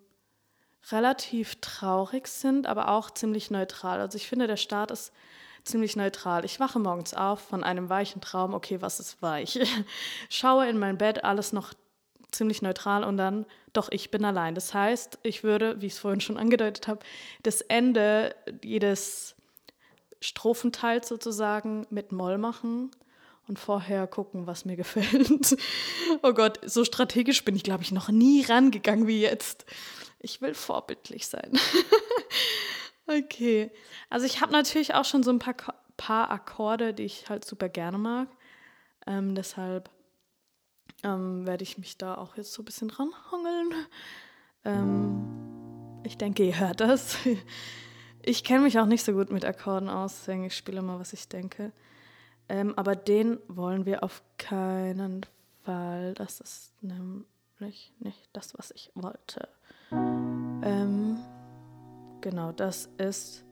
relativ 0.92 1.60
traurig 1.60 2.28
sind, 2.28 2.66
aber 2.66 2.88
auch 2.88 3.10
ziemlich 3.10 3.50
neutral. 3.50 4.00
Also 4.00 4.16
ich 4.16 4.26
finde, 4.26 4.46
der 4.46 4.56
Start 4.56 4.90
ist 4.90 5.12
ziemlich 5.64 5.96
neutral. 5.96 6.44
Ich 6.44 6.60
wache 6.60 6.78
morgens 6.78 7.12
auf 7.12 7.40
von 7.40 7.64
einem 7.64 7.88
weichen 7.88 8.20
Traum. 8.20 8.54
Okay, 8.54 8.80
was 8.80 9.00
ist 9.00 9.20
weich? 9.20 9.58
Schaue 10.28 10.68
in 10.68 10.78
mein 10.78 10.96
Bett, 10.96 11.24
alles 11.24 11.52
noch 11.52 11.74
ziemlich 12.30 12.62
neutral 12.62 13.04
und 13.04 13.16
dann, 13.16 13.46
doch 13.72 13.88
ich 13.90 14.10
bin 14.10 14.24
allein. 14.24 14.54
Das 14.54 14.74
heißt, 14.74 15.18
ich 15.22 15.42
würde, 15.42 15.80
wie 15.80 15.86
ich 15.86 15.94
es 15.94 15.98
vorhin 15.98 16.20
schon 16.20 16.36
angedeutet 16.36 16.86
habe, 16.86 17.00
das 17.42 17.60
Ende 17.62 18.34
jedes 18.62 19.34
Strophenteils 20.20 21.08
sozusagen 21.08 21.86
mit 21.90 22.12
Moll 22.12 22.38
machen 22.38 22.90
und 23.48 23.58
vorher 23.58 24.06
gucken, 24.06 24.46
was 24.46 24.64
mir 24.64 24.76
gefällt. 24.76 25.56
oh 26.22 26.32
Gott, 26.32 26.60
so 26.64 26.84
strategisch 26.84 27.44
bin 27.44 27.56
ich, 27.56 27.62
glaube 27.62 27.82
ich, 27.82 27.92
noch 27.92 28.08
nie 28.08 28.44
rangegangen 28.44 29.06
wie 29.06 29.20
jetzt. 29.20 29.66
Ich 30.26 30.42
will 30.42 30.54
vorbildlich 30.54 31.28
sein. 31.28 31.52
okay. 33.06 33.70
Also 34.10 34.26
ich 34.26 34.40
habe 34.40 34.50
natürlich 34.50 34.92
auch 34.94 35.04
schon 35.04 35.22
so 35.22 35.30
ein 35.30 35.38
paar, 35.38 35.54
paar 35.96 36.32
Akkorde, 36.32 36.92
die 36.92 37.04
ich 37.04 37.30
halt 37.30 37.44
super 37.44 37.68
gerne 37.68 37.96
mag. 37.96 38.28
Ähm, 39.06 39.36
deshalb 39.36 39.88
ähm, 41.04 41.46
werde 41.46 41.62
ich 41.62 41.78
mich 41.78 41.96
da 41.96 42.16
auch 42.16 42.36
jetzt 42.36 42.52
so 42.52 42.62
ein 42.62 42.64
bisschen 42.64 42.90
ranhangeln. 42.90 43.72
Ähm, 44.64 46.00
Ich 46.04 46.18
denke, 46.18 46.44
ihr 46.44 46.58
hört 46.58 46.80
das. 46.80 47.16
Ich 48.28 48.42
kenne 48.42 48.64
mich 48.64 48.76
auch 48.80 48.86
nicht 48.86 49.04
so 49.04 49.12
gut 49.12 49.30
mit 49.30 49.44
Akkorden 49.44 49.88
aus, 49.88 50.16
deswegen 50.16 50.42
ich 50.42 50.56
spiele 50.56 50.82
mal, 50.82 50.98
was 50.98 51.12
ich 51.12 51.28
denke. 51.28 51.70
Ähm, 52.48 52.74
aber 52.76 52.96
den 52.96 53.38
wollen 53.46 53.86
wir 53.86 54.02
auf 54.02 54.20
keinen 54.36 55.24
Fall. 55.62 56.12
Das 56.14 56.40
ist 56.40 56.72
nämlich 56.82 57.92
nicht 58.00 58.28
das, 58.32 58.58
was 58.58 58.72
ich 58.72 58.90
wollte. 58.96 59.48
Genau, 62.28 62.50
das 62.50 62.88
ist 62.98 63.44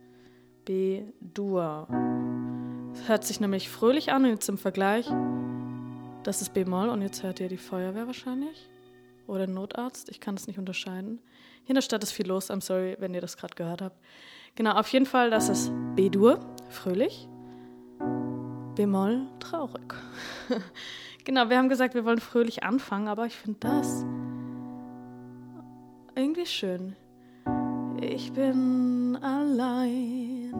B-Dur. 0.64 1.86
Hört 3.06 3.22
sich 3.22 3.38
nämlich 3.38 3.68
fröhlich 3.68 4.10
an 4.10 4.24
und 4.24 4.30
jetzt 4.30 4.48
im 4.48 4.58
Vergleich. 4.58 5.08
Das 6.24 6.42
ist 6.42 6.54
B-Moll 6.54 6.88
und 6.88 7.00
jetzt 7.00 7.22
hört 7.22 7.38
ihr 7.38 7.46
die 7.46 7.56
Feuerwehr 7.56 8.08
wahrscheinlich. 8.08 8.68
Oder 9.28 9.46
Notarzt. 9.46 10.08
Ich 10.08 10.18
kann 10.18 10.34
es 10.34 10.48
nicht 10.48 10.58
unterscheiden. 10.58 11.20
Hier 11.62 11.68
in 11.68 11.74
der 11.76 11.82
Stadt 11.82 12.02
ist 12.02 12.10
viel 12.10 12.26
los. 12.26 12.50
I'm 12.50 12.60
sorry, 12.60 12.96
wenn 12.98 13.14
ihr 13.14 13.20
das 13.20 13.36
gerade 13.36 13.54
gehört 13.54 13.80
habt. 13.80 13.96
Genau, 14.56 14.72
auf 14.72 14.88
jeden 14.88 15.06
Fall, 15.06 15.30
das 15.30 15.48
ist 15.48 15.70
B-Dur, 15.94 16.40
fröhlich. 16.68 17.28
B-Moll, 18.74 19.28
traurig. 19.38 19.94
genau, 21.24 21.48
wir 21.48 21.58
haben 21.58 21.68
gesagt, 21.68 21.94
wir 21.94 22.04
wollen 22.04 22.18
fröhlich 22.18 22.64
anfangen, 22.64 23.06
aber 23.06 23.26
ich 23.26 23.36
finde 23.36 23.60
das 23.60 24.04
irgendwie 26.16 26.46
schön. 26.46 26.96
Ich 28.14 28.32
bin 28.32 29.18
allein. 29.20 30.54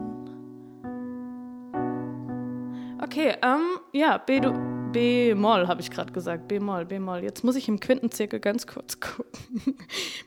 Okay, 3.01 3.33
ähm, 3.41 3.79
ja, 3.93 4.17
B-Moll 4.17 5.65
habe 5.65 5.79
ich 5.79 5.89
gerade 5.89 6.11
gesagt. 6.11 6.49
B-Moll, 6.49 6.83
B-Moll. 6.83 7.23
Jetzt 7.23 7.45
muss 7.45 7.55
ich 7.55 7.69
im 7.69 7.79
Quintenzirkel 7.79 8.41
ganz 8.41 8.67
kurz 8.67 8.99
gucken, 8.99 9.77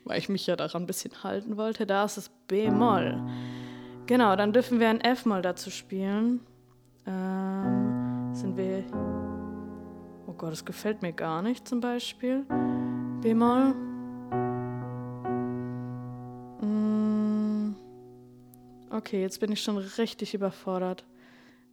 weil 0.04 0.18
ich 0.18 0.30
mich 0.30 0.46
ja 0.46 0.56
daran 0.56 0.84
ein 0.84 0.86
bisschen 0.86 1.22
halten 1.22 1.58
wollte. 1.58 1.84
Da 1.84 2.06
ist 2.06 2.16
es 2.16 2.30
B-Moll. 2.48 3.22
Genau, 4.06 4.34
dann 4.34 4.54
dürfen 4.54 4.80
wir 4.80 4.88
ein 4.88 5.02
F-Moll 5.02 5.42
dazu 5.42 5.68
spielen. 5.68 6.40
Ähm, 7.06 8.30
sind 8.32 8.56
wir. 8.56 8.84
Oh 10.26 10.32
Gott, 10.32 10.52
das 10.52 10.64
gefällt 10.64 11.02
mir 11.02 11.12
gar 11.12 11.42
nicht 11.42 11.68
zum 11.68 11.80
Beispiel. 11.80 12.46
B-Moll. 13.20 13.87
Okay, 18.98 19.22
jetzt 19.22 19.38
bin 19.38 19.52
ich 19.52 19.62
schon 19.62 19.78
richtig 19.78 20.34
überfordert 20.34 21.04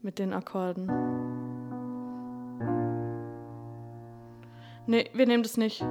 mit 0.04 0.20
den 0.20 0.32
Akkorden. 0.32 0.86
Nee, 4.86 5.10
wir 5.12 5.26
nehmen 5.26 5.42
das 5.42 5.58
nicht. 5.58 5.82
Äh. 5.82 5.86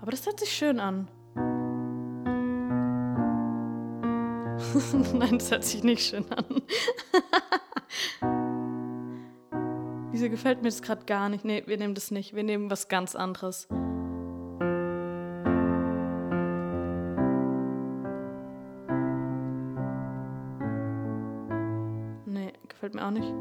Aber 0.00 0.10
das 0.10 0.24
hört 0.24 0.40
sich 0.40 0.50
schön 0.50 0.80
an. 0.80 1.06
Nein, 5.18 5.38
das 5.38 5.50
hört 5.50 5.64
sich 5.64 5.84
nicht 5.84 6.02
schön 6.02 6.24
an. 6.32 6.46
Wieso 10.12 10.30
gefällt 10.30 10.62
mir 10.62 10.68
das 10.68 10.80
gerade 10.80 11.04
gar 11.04 11.28
nicht? 11.28 11.44
Nee, 11.44 11.62
wir 11.66 11.76
nehmen 11.76 11.94
das 11.94 12.10
nicht. 12.10 12.34
Wir 12.34 12.42
nehmen 12.42 12.70
was 12.70 12.88
ganz 12.88 13.14
anderes. 13.14 13.68
Gefällt 22.90 22.94
mir 22.94 23.06
auch 23.06 23.10
nicht. 23.10 23.34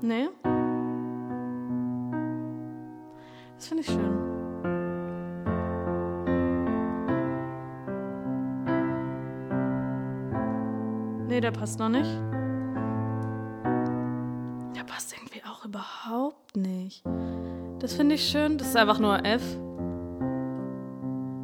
Nee. 0.00 0.28
Das 3.56 3.68
finde 3.68 3.82
ich 3.82 3.88
schön. 3.88 4.28
Nee, 11.28 11.40
der 11.40 11.50
passt 11.50 11.78
noch 11.78 11.88
nicht. 11.88 12.27
Das 17.80 17.94
finde 17.94 18.16
ich 18.16 18.28
schön. 18.28 18.58
Das 18.58 18.68
ist 18.68 18.76
einfach 18.76 18.98
nur 18.98 19.24
F. 19.24 19.42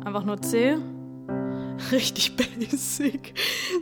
Einfach 0.04 0.24
nur 0.24 0.40
C. 0.42 0.76
Richtig 1.92 2.36
basic. 2.36 3.34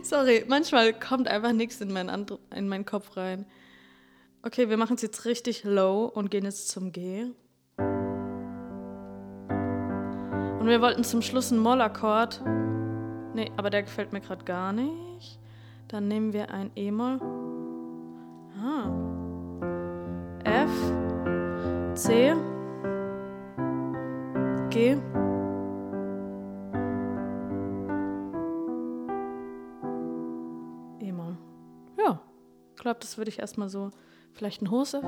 Sorry, 0.03 0.45
manchmal 0.47 0.93
kommt 0.93 1.27
einfach 1.27 1.51
nichts 1.51 1.81
in, 1.81 1.91
mein 1.91 2.09
in 2.55 2.67
meinen 2.67 2.85
Kopf 2.85 3.17
rein. 3.17 3.45
Okay, 4.43 4.69
wir 4.69 4.77
machen 4.77 4.95
es 4.95 5.01
jetzt 5.01 5.25
richtig 5.25 5.63
low 5.63 6.05
und 6.05 6.29
gehen 6.29 6.43
jetzt 6.43 6.67
zum 6.69 6.91
G. 6.91 7.27
Und 10.59 10.67
wir 10.67 10.81
wollten 10.81 11.03
zum 11.03 11.21
Schluss 11.21 11.51
einen 11.51 11.61
Mollakkord. 11.61 12.41
Nee, 13.33 13.51
aber 13.57 13.69
der 13.69 13.83
gefällt 13.83 14.11
mir 14.11 14.21
gerade 14.21 14.43
gar 14.43 14.73
nicht. 14.73 15.39
Dann 15.87 16.07
nehmen 16.07 16.33
wir 16.33 16.51
ein 16.51 16.71
E-Moll. 16.75 17.19
Ah. 18.61 19.12
C, 22.03 22.35
G. 24.69 24.97
E-Moll. 30.99 31.37
Ja, 31.97 32.19
ich 32.75 32.81
glaube, 32.81 32.99
das 32.99 33.17
würde 33.17 33.29
ich 33.29 33.39
erstmal 33.39 33.69
so. 33.69 33.91
Vielleicht 34.33 34.61
ein 34.61 34.69
Hose. 34.69 35.01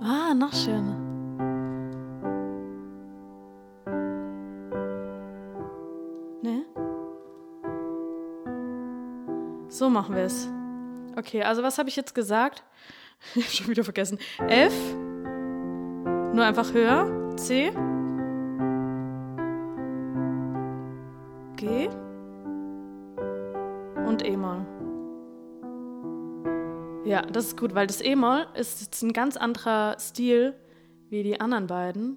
Ah, 0.00 0.32
noch 0.34 0.52
schöner. 0.52 0.96
So 9.68 9.88
machen 9.88 10.14
wir 10.14 10.24
es. 10.24 10.48
Okay, 11.16 11.42
also 11.42 11.62
was 11.62 11.78
habe 11.78 11.88
ich 11.88 11.96
jetzt 11.96 12.14
gesagt? 12.14 12.62
Ich 13.34 13.42
habe 13.42 13.52
schon 13.54 13.68
wieder 13.68 13.84
vergessen. 13.84 14.18
F. 14.48 14.72
Nur 16.32 16.42
einfach 16.42 16.72
höher. 16.72 17.36
C. 17.36 17.70
G. 21.56 21.88
Und 24.06 24.24
E-Moll. 24.24 24.66
Ja, 27.04 27.22
das 27.22 27.46
ist 27.46 27.56
gut, 27.58 27.74
weil 27.74 27.86
das 27.86 28.00
E-Moll 28.00 28.46
ist 28.54 28.80
jetzt 28.80 29.02
ein 29.02 29.12
ganz 29.12 29.36
anderer 29.36 29.98
Stil 29.98 30.54
wie 31.10 31.22
die 31.22 31.40
anderen 31.40 31.66
beiden. 31.66 32.16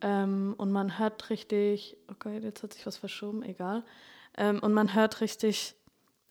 Ähm, 0.00 0.54
und 0.58 0.72
man 0.72 0.98
hört 0.98 1.30
richtig, 1.30 1.96
okay, 2.08 2.38
jetzt 2.38 2.62
hat 2.62 2.74
sich 2.74 2.84
was 2.84 2.96
verschoben, 2.96 3.42
egal. 3.42 3.84
Ähm, 4.36 4.58
und 4.58 4.74
man 4.74 4.94
hört 4.94 5.20
richtig 5.20 5.75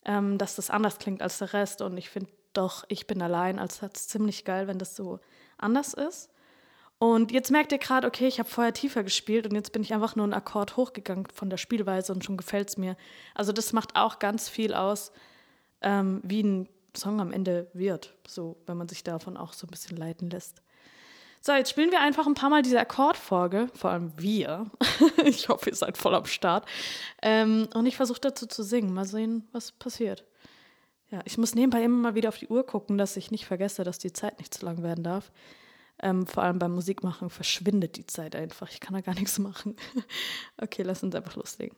ähm, 0.05 0.37
dass 0.37 0.55
das 0.55 0.69
anders 0.69 0.99
klingt 0.99 1.21
als 1.21 1.39
der 1.39 1.53
Rest. 1.53 1.81
Und 1.81 1.97
ich 1.97 2.09
finde 2.09 2.29
doch, 2.53 2.85
ich 2.87 3.07
bin 3.07 3.21
allein 3.21 3.59
als 3.59 3.77
Satz 3.77 4.07
ziemlich 4.07 4.45
geil, 4.45 4.67
wenn 4.67 4.79
das 4.79 4.95
so 4.95 5.19
anders 5.57 5.93
ist. 5.93 6.29
Und 6.97 7.31
jetzt 7.31 7.51
merkt 7.51 7.71
ihr 7.73 7.77
gerade, 7.77 8.07
okay, 8.07 8.27
ich 8.27 8.39
habe 8.39 8.49
vorher 8.49 8.73
tiefer 8.73 9.03
gespielt 9.03 9.45
und 9.45 9.53
jetzt 9.53 9.73
bin 9.73 9.81
ich 9.81 9.93
einfach 9.93 10.15
nur 10.15 10.23
einen 10.23 10.33
Akkord 10.33 10.77
hochgegangen 10.77 11.27
von 11.33 11.49
der 11.49 11.57
Spielweise 11.57 12.13
und 12.13 12.23
schon 12.23 12.37
gefällt 12.37 12.69
es 12.69 12.77
mir. 12.77 12.95
Also 13.33 13.51
das 13.51 13.73
macht 13.73 13.95
auch 13.95 14.19
ganz 14.19 14.47
viel 14.47 14.73
aus, 14.73 15.11
ähm, 15.81 16.21
wie 16.23 16.41
ein 16.41 16.69
Song 16.95 17.19
am 17.19 17.33
Ende 17.33 17.67
wird, 17.73 18.15
so 18.25 18.57
wenn 18.65 18.77
man 18.77 18.87
sich 18.87 19.03
davon 19.03 19.35
auch 19.35 19.51
so 19.51 19.67
ein 19.67 19.71
bisschen 19.71 19.97
leiten 19.97 20.29
lässt. 20.29 20.61
So, 21.45 21.53
jetzt 21.53 21.69
spielen 21.69 21.91
wir 21.91 22.01
einfach 22.01 22.25
ein 22.25 22.33
paar 22.33 22.49
Mal 22.49 22.63
diese 22.63 22.79
Akkordfolge, 22.79 23.67
vor 23.75 23.91
allem 23.91 24.11
wir. 24.17 24.65
ich 25.25 25.47
hoffe, 25.47 25.69
ihr 25.69 25.75
seid 25.75 25.95
voll 25.95 26.15
am 26.15 26.25
Start. 26.25 26.65
Ähm, 27.21 27.69
und 27.75 27.85
ich 27.85 27.97
versuche 27.97 28.19
dazu 28.19 28.47
zu 28.47 28.63
singen. 28.63 28.91
Mal 28.91 29.05
sehen, 29.05 29.47
was 29.51 29.71
passiert. 29.71 30.25
Ja, 31.11 31.21
ich 31.23 31.37
muss 31.37 31.53
nebenbei 31.53 31.83
immer 31.83 32.01
mal 32.01 32.15
wieder 32.15 32.29
auf 32.29 32.39
die 32.39 32.47
Uhr 32.47 32.65
gucken, 32.65 32.97
dass 32.97 33.15
ich 33.15 33.29
nicht 33.29 33.45
vergesse, 33.45 33.83
dass 33.83 33.99
die 33.99 34.11
Zeit 34.11 34.39
nicht 34.39 34.55
zu 34.55 34.65
lang 34.65 34.81
werden 34.81 35.03
darf. 35.03 35.31
Ähm, 36.01 36.25
vor 36.25 36.41
allem 36.41 36.57
beim 36.57 36.73
Musikmachen 36.73 37.29
verschwindet 37.29 37.95
die 37.97 38.07
Zeit 38.07 38.35
einfach. 38.35 38.71
Ich 38.71 38.79
kann 38.79 38.95
da 38.95 39.01
gar 39.01 39.13
nichts 39.13 39.37
machen. 39.37 39.75
okay, 40.57 40.81
lass 40.81 41.03
uns 41.03 41.13
einfach 41.13 41.35
loslegen. 41.35 41.77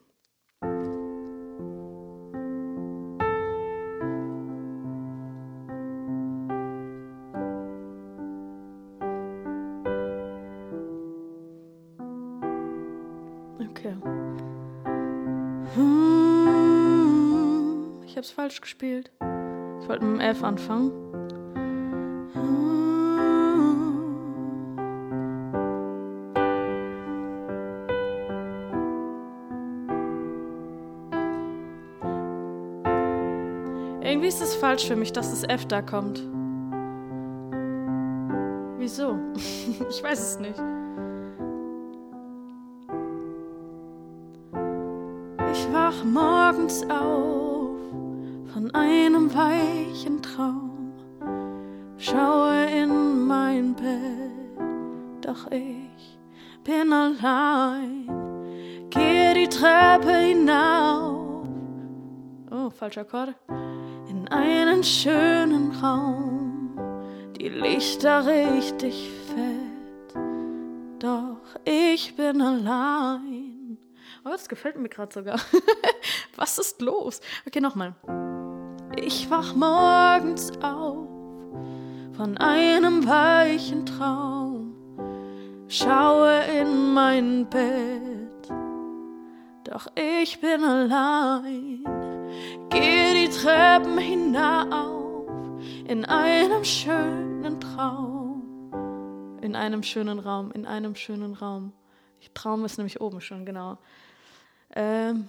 ich 18.18 18.20
hab's 18.20 18.32
falsch 18.32 18.62
gespielt. 18.62 19.12
Ich 19.80 19.88
wollte 19.88 20.04
mit 20.04 20.20
dem 20.20 20.20
F 20.20 20.44
anfangen. 20.44 20.92
Irgendwie 34.02 34.30
ist 34.30 34.42
es 34.42 34.56
falsch 34.56 34.88
für 34.88 34.96
mich, 34.96 35.14
dass 35.14 35.30
das 35.30 35.44
F 35.44 35.68
da 35.68 35.84
kommt. 35.84 36.18
Wieso? 38.80 39.20
ich 39.36 40.02
weiß 40.02 40.20
es 40.20 40.40
nicht. 40.40 40.60
Ich 45.52 45.72
wach 45.72 46.04
morgens 46.04 46.84
auf 46.90 47.57
einem 48.78 49.34
weichen 49.34 50.22
Traum, 50.22 50.94
schaue 51.98 52.66
in 52.66 53.26
mein 53.26 53.76
Bett, 53.76 54.62
doch 55.22 55.52
ich 55.52 56.20
bin 56.64 56.94
allein, 56.94 58.08
gehe 58.90 59.34
die 59.34 59.50
Treppe 59.50 60.12
hinauf. 60.12 61.48
Oh, 62.52 62.70
falscher 62.70 63.02
Akkord. 63.02 63.36
In 64.10 64.28
einen 64.30 64.84
schönen 64.84 65.72
Raum, 65.82 66.78
die 67.38 67.50
Lichter 67.50 68.26
richtig 68.26 69.10
fett, 69.28 70.22
doch 71.00 71.42
ich 71.66 72.16
bin 72.16 72.42
allein. 72.42 73.78
Oh, 74.24 74.30
das 74.30 74.50
gefällt 74.50 74.78
mir 74.78 74.90
gerade 74.90 75.14
sogar. 75.14 75.40
Was 76.36 76.58
ist 76.58 76.82
los? 76.82 77.22
Okay, 77.46 77.62
nochmal. 77.62 77.96
Ich 79.00 79.30
wach 79.30 79.54
morgens 79.56 80.52
auf 80.62 81.08
von 82.18 82.36
einem 82.38 83.08
weichen 83.08 83.86
Traum, 83.86 84.74
schaue 85.68 86.42
in 86.60 86.94
mein 86.94 87.48
Bett, 87.48 88.50
doch 89.66 89.88
ich 89.94 90.42
bin 90.42 90.64
allein, 90.64 91.84
geh 92.70 93.14
die 93.14 93.30
Treppen 93.30 94.00
hinauf 94.00 95.28
in 95.88 96.04
einem 96.06 96.64
schönen 96.64 97.60
Traum, 97.60 99.40
in 99.42 99.56
einem 99.56 99.84
schönen 99.84 100.18
Raum, 100.18 100.52
in 100.52 100.66
einem 100.66 100.96
schönen 100.96 101.36
Raum. 101.36 101.72
Traum 102.34 102.66
ist 102.66 102.78
nämlich 102.78 103.02
oben 103.02 103.22
schon, 103.22 103.46
genau. 103.46 103.78
Ähm, 104.76 105.26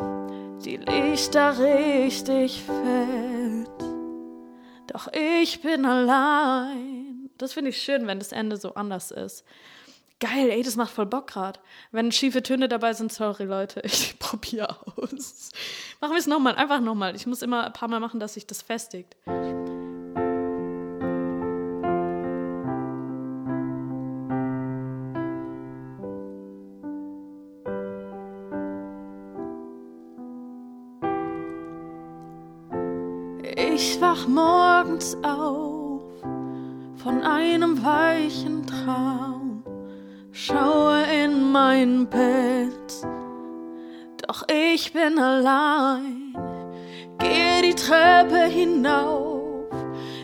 die 0.65 0.77
Lichter 0.77 1.59
richtig 1.59 2.63
fett. 2.63 3.69
Doch 4.89 5.09
ich 5.13 5.63
bin 5.63 5.85
allein. 5.85 7.31
Das 7.39 7.53
finde 7.53 7.71
ich 7.71 7.81
schön, 7.81 8.07
wenn 8.07 8.19
das 8.19 8.33
Ende 8.33 8.57
so 8.57 8.75
anders 8.75 9.11
ist. 9.11 9.45
Geil, 10.21 10.51
ey, 10.51 10.63
das 10.65 10.75
macht 10.75 10.91
voll 10.91 11.07
Bock 11.07 11.29
gerade. 11.29 11.61
Wenn 11.93 12.11
schiefe 12.11 12.43
Töne 12.43 12.67
dabei 12.69 12.93
sind, 12.93 13.13
sorry 13.13 13.45
Leute, 13.45 13.81
ich 13.85 14.19
probiere 14.19 14.77
aus. 14.97 15.51
Machen 16.01 16.13
wir 16.13 16.19
es 16.19 16.27
nochmal, 16.27 16.57
einfach 16.57 16.81
nochmal. 16.81 17.15
Ich 17.15 17.27
muss 17.27 17.43
immer 17.43 17.67
ein 17.67 17.73
paar 17.73 17.89
Mal 17.89 18.01
machen, 18.01 18.19
dass 18.19 18.35
sich 18.35 18.47
das 18.47 18.63
festigt. 18.63 19.17
Wach 34.09 34.27
morgens 34.27 35.17
auf 35.23 36.03
von 36.97 37.23
einem 37.23 37.85
weichen 37.85 38.67
Traum, 38.67 39.63
schaue 40.33 41.03
in 41.03 41.53
mein 41.53 42.09
Bett, 42.09 43.07
doch 44.27 44.45
ich 44.49 44.95
bin 44.95 45.19
allein, 45.19 46.35
gehe 47.19 47.61
die 47.63 47.75
Treppe 47.75 48.45
hinauf 48.47 49.75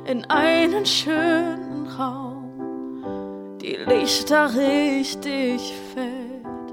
in 0.06 0.24
einen 0.30 0.86
schönen 0.86 1.86
Raum, 1.98 3.58
die 3.60 3.76
Lichter 3.86 4.50
richtig 4.54 5.74
fett, 5.94 6.72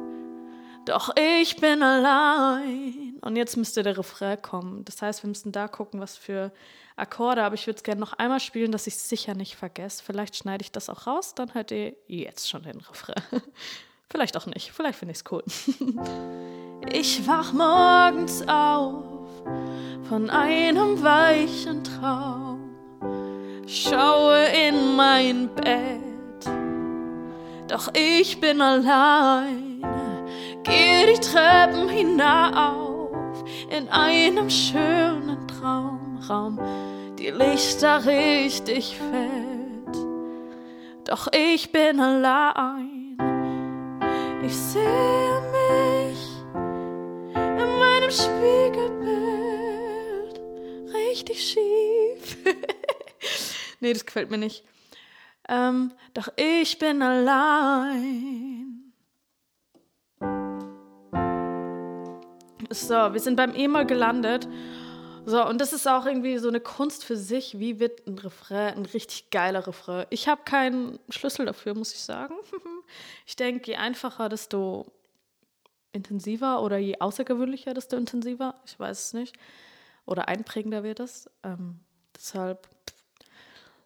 doch 0.86 1.10
ich 1.18 1.58
bin 1.58 1.84
allein. 1.84 3.01
Und 3.22 3.36
jetzt 3.36 3.56
müsste 3.56 3.84
der 3.84 3.98
Refrain 3.98 4.42
kommen. 4.42 4.84
Das 4.86 5.02
heißt, 5.02 5.24
wir 5.24 5.28
müssen 5.28 5.52
da 5.52 5.68
gucken, 5.68 6.00
was 6.00 6.18
für 6.18 6.52
Akkorde. 6.96 7.44
Aber 7.44 7.56
ich 7.56 7.68
würde 7.68 7.78
es 7.78 7.84
gerne 7.84 8.02
noch 8.02 8.14
einmal 8.14 8.40
spielen, 8.40 8.72
dass 8.72 8.88
ich 8.88 8.96
es 8.96 9.10
sicher 9.10 9.36
nicht 9.36 9.56
vergesse. 9.56 10.04
Vielleicht 10.04 10.36
schneide 10.36 10.64
ich 10.64 10.72
das 10.72 10.90
auch 10.90 11.08
raus, 11.08 11.36
dann 11.36 11.54
hört 11.54 11.72
ihr 11.72 11.94
jetzt 12.08 12.50
schon 12.50 12.64
den 12.64 12.80
Refrain. 12.80 13.24
Vielleicht 14.10 14.36
auch 14.36 14.46
nicht. 14.46 14.72
Vielleicht 14.72 15.00
finde 15.00 15.14
ich 15.14 15.20
es 15.20 15.32
cool. 15.32 15.44
Ich 16.94 17.28
wach 17.28 17.54
morgens 17.54 18.42
auf 18.48 19.04
von 20.10 20.30
einem 20.30 21.02
weichen 21.02 21.84
Traum, 21.84 22.76
schaue 23.68 24.46
in 24.46 24.96
mein 24.96 25.48
Bett, 25.56 26.52
doch 27.68 27.94
ich 27.94 28.42
bin 28.42 28.62
allein, 28.62 29.82
geh 30.64 31.14
die 31.14 31.22
Treppen 31.22 31.88
hinauf 31.88 32.91
in 33.72 33.90
einem 33.90 34.50
schönen 34.50 35.48
Traumraum, 35.48 36.60
die 37.18 37.30
Lichter 37.30 38.06
richtig 38.06 38.98
fett. 38.98 39.96
Doch 41.06 41.30
ich 41.34 41.72
bin 41.72 42.02
allein, 42.02 43.18
ich 44.44 44.56
sehe 44.56 45.42
mich 45.52 46.20
in 47.34 47.80
meinem 47.80 48.12
Spiegelbild 48.12 50.40
richtig 50.94 51.42
schief. 51.42 52.38
nee, 53.80 53.94
das 53.94 54.06
gefällt 54.06 54.30
mir 54.30 54.38
nicht. 54.38 54.66
Ähm, 55.48 55.94
doch 56.14 56.28
ich 56.36 56.78
bin 56.78 57.02
allein. 57.02 58.61
So, 62.74 62.94
wir 62.94 63.20
sind 63.20 63.36
beim 63.36 63.54
E-Moll 63.54 63.86
gelandet. 63.86 64.48
So, 65.26 65.46
und 65.46 65.60
das 65.60 65.74
ist 65.74 65.88
auch 65.88 66.06
irgendwie 66.06 66.38
so 66.38 66.48
eine 66.48 66.62
Kunst 66.62 67.04
für 67.04 67.18
sich. 67.18 67.60
Wie 67.60 67.80
wird 67.80 68.08
ein 68.08 68.18
Refrain 68.18 68.76
ein 68.76 68.86
richtig 68.86 69.30
geiler 69.30 69.68
Refrain? 69.68 70.06
Ich 70.10 70.30
habe 70.30 70.44
keinen 70.46 70.98
Schlüssel 71.10 71.46
dafür, 71.46 71.76
muss 71.76 71.94
ich 71.94 72.02
sagen. 72.02 72.36
Ich 73.26 73.38
denke, 73.38 73.72
je 73.72 73.78
einfacher, 73.78 74.28
desto 74.28 74.92
intensiver 75.94 76.62
oder 76.62 76.78
je 76.78 77.00
außergewöhnlicher, 77.00 77.74
desto 77.74 77.96
intensiver. 77.96 78.56
Ich 78.66 78.78
weiß 78.78 79.06
es 79.06 79.14
nicht. 79.14 79.38
Oder 80.06 80.28
einprägender 80.28 80.84
wird 80.84 81.00
es. 81.00 81.30
Ähm, 81.44 81.80
deshalb, 82.14 82.68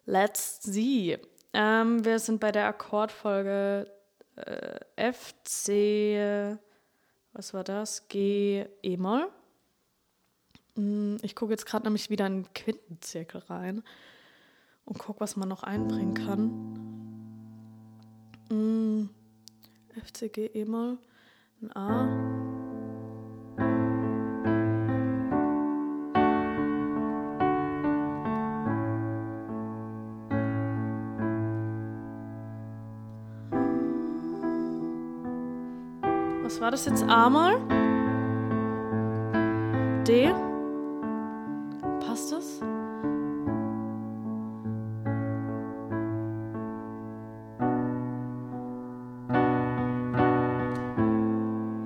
let's 0.06 0.60
see. 0.62 1.18
Ähm, 1.52 2.04
wir 2.04 2.18
sind 2.18 2.40
bei 2.40 2.50
der 2.50 2.66
Akkordfolge 2.66 3.88
äh, 4.34 4.80
F, 4.96 5.34
C, 5.44 6.58
was 7.36 7.52
war 7.52 7.64
das? 7.64 8.08
G, 8.08 8.64
E-Moll. 8.82 9.28
Mm, 10.74 11.16
ich 11.22 11.36
gucke 11.36 11.52
jetzt 11.52 11.66
gerade 11.66 11.84
nämlich 11.84 12.08
wieder 12.08 12.26
in 12.26 12.44
den 12.44 12.52
Quintenzirkel 12.54 13.42
rein 13.48 13.82
und 14.86 14.98
gucke, 14.98 15.20
was 15.20 15.36
man 15.36 15.48
noch 15.48 15.62
einbringen 15.62 16.14
kann. 16.14 16.48
Mm, 18.50 19.10
F, 19.96 20.12
C, 20.12 20.28
G, 20.30 20.46
E-Moll, 20.46 20.98
ein 21.60 21.76
A. 21.76 22.55
Was 36.46 36.60
war 36.60 36.70
das 36.70 36.86
jetzt? 36.86 37.02
A 37.08 37.28
mal? 37.28 37.56
D? 40.06 40.32
Passt 42.06 42.30
das? 42.30 42.60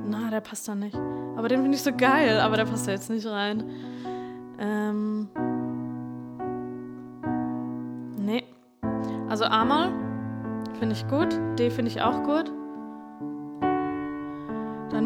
Na, 0.06 0.28
der 0.30 0.42
passt 0.42 0.68
da 0.68 0.74
nicht. 0.74 0.94
Aber 1.38 1.48
den 1.48 1.62
finde 1.62 1.76
ich 1.76 1.82
so 1.82 1.92
geil, 1.96 2.38
aber 2.38 2.56
der 2.58 2.66
passt 2.66 2.86
da 2.86 2.90
jetzt 2.90 3.08
nicht 3.08 3.26
rein. 3.26 3.64
Ähm. 4.58 5.30
Nee. 8.18 8.44
Also 9.26 9.46
A 9.46 9.64
mal 9.64 9.90
finde 10.78 10.94
ich 10.96 11.08
gut. 11.08 11.34
D 11.58 11.70
finde 11.70 11.90
ich 11.90 12.02
auch 12.02 12.22
gut. 12.24 12.59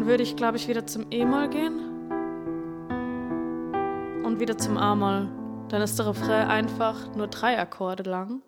Würde 0.05 0.21
ich, 0.21 0.35
glaube 0.35 0.57
ich, 0.57 0.67
wieder 0.67 0.85
zum 0.85 1.07
E-Moll 1.09 1.49
gehen 1.49 1.79
und 4.23 4.39
wieder 4.39 4.55
zum 4.55 4.77
A-Moll. 4.77 5.27
Dann 5.69 5.81
ist 5.81 5.97
der 5.97 6.05
Refrain 6.05 6.47
einfach 6.47 7.15
nur 7.15 7.25
drei 7.25 7.57
Akkorde 7.57 8.03
lang. 8.03 8.43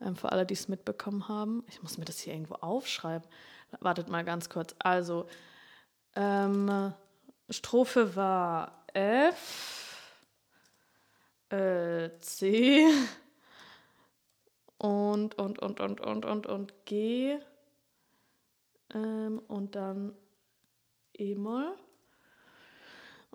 Ähm, 0.00 0.14
für 0.14 0.30
alle, 0.30 0.46
die 0.46 0.54
es 0.54 0.68
mitbekommen 0.68 1.26
haben. 1.26 1.64
Ich 1.66 1.82
muss 1.82 1.98
mir 1.98 2.04
das 2.04 2.20
hier 2.20 2.34
irgendwo 2.34 2.54
aufschreiben. 2.54 3.28
Wartet 3.80 4.08
mal 4.08 4.22
ganz 4.22 4.48
kurz. 4.48 4.76
Also, 4.78 5.26
ähm, 6.14 6.92
Strophe 7.50 8.14
war 8.14 8.84
F, 8.94 10.14
äh, 11.48 12.10
C 12.20 12.86
und, 14.78 15.36
und, 15.36 15.58
und, 15.58 15.80
und, 15.80 16.00
und, 16.00 16.24
und, 16.24 16.46
und 16.46 16.74
G 16.84 17.38
ähm, 18.94 19.40
und 19.48 19.74
dann 19.74 20.14
E-Moll. 21.18 21.74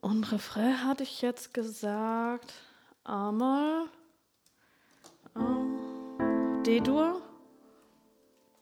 Und 0.01 0.31
Refrain 0.31 0.83
hatte 0.83 1.03
ich 1.03 1.21
jetzt 1.21 1.53
gesagt 1.53 2.53
A-Moll, 3.03 3.87
ähm, 5.35 6.63
D-Dur, 6.65 7.21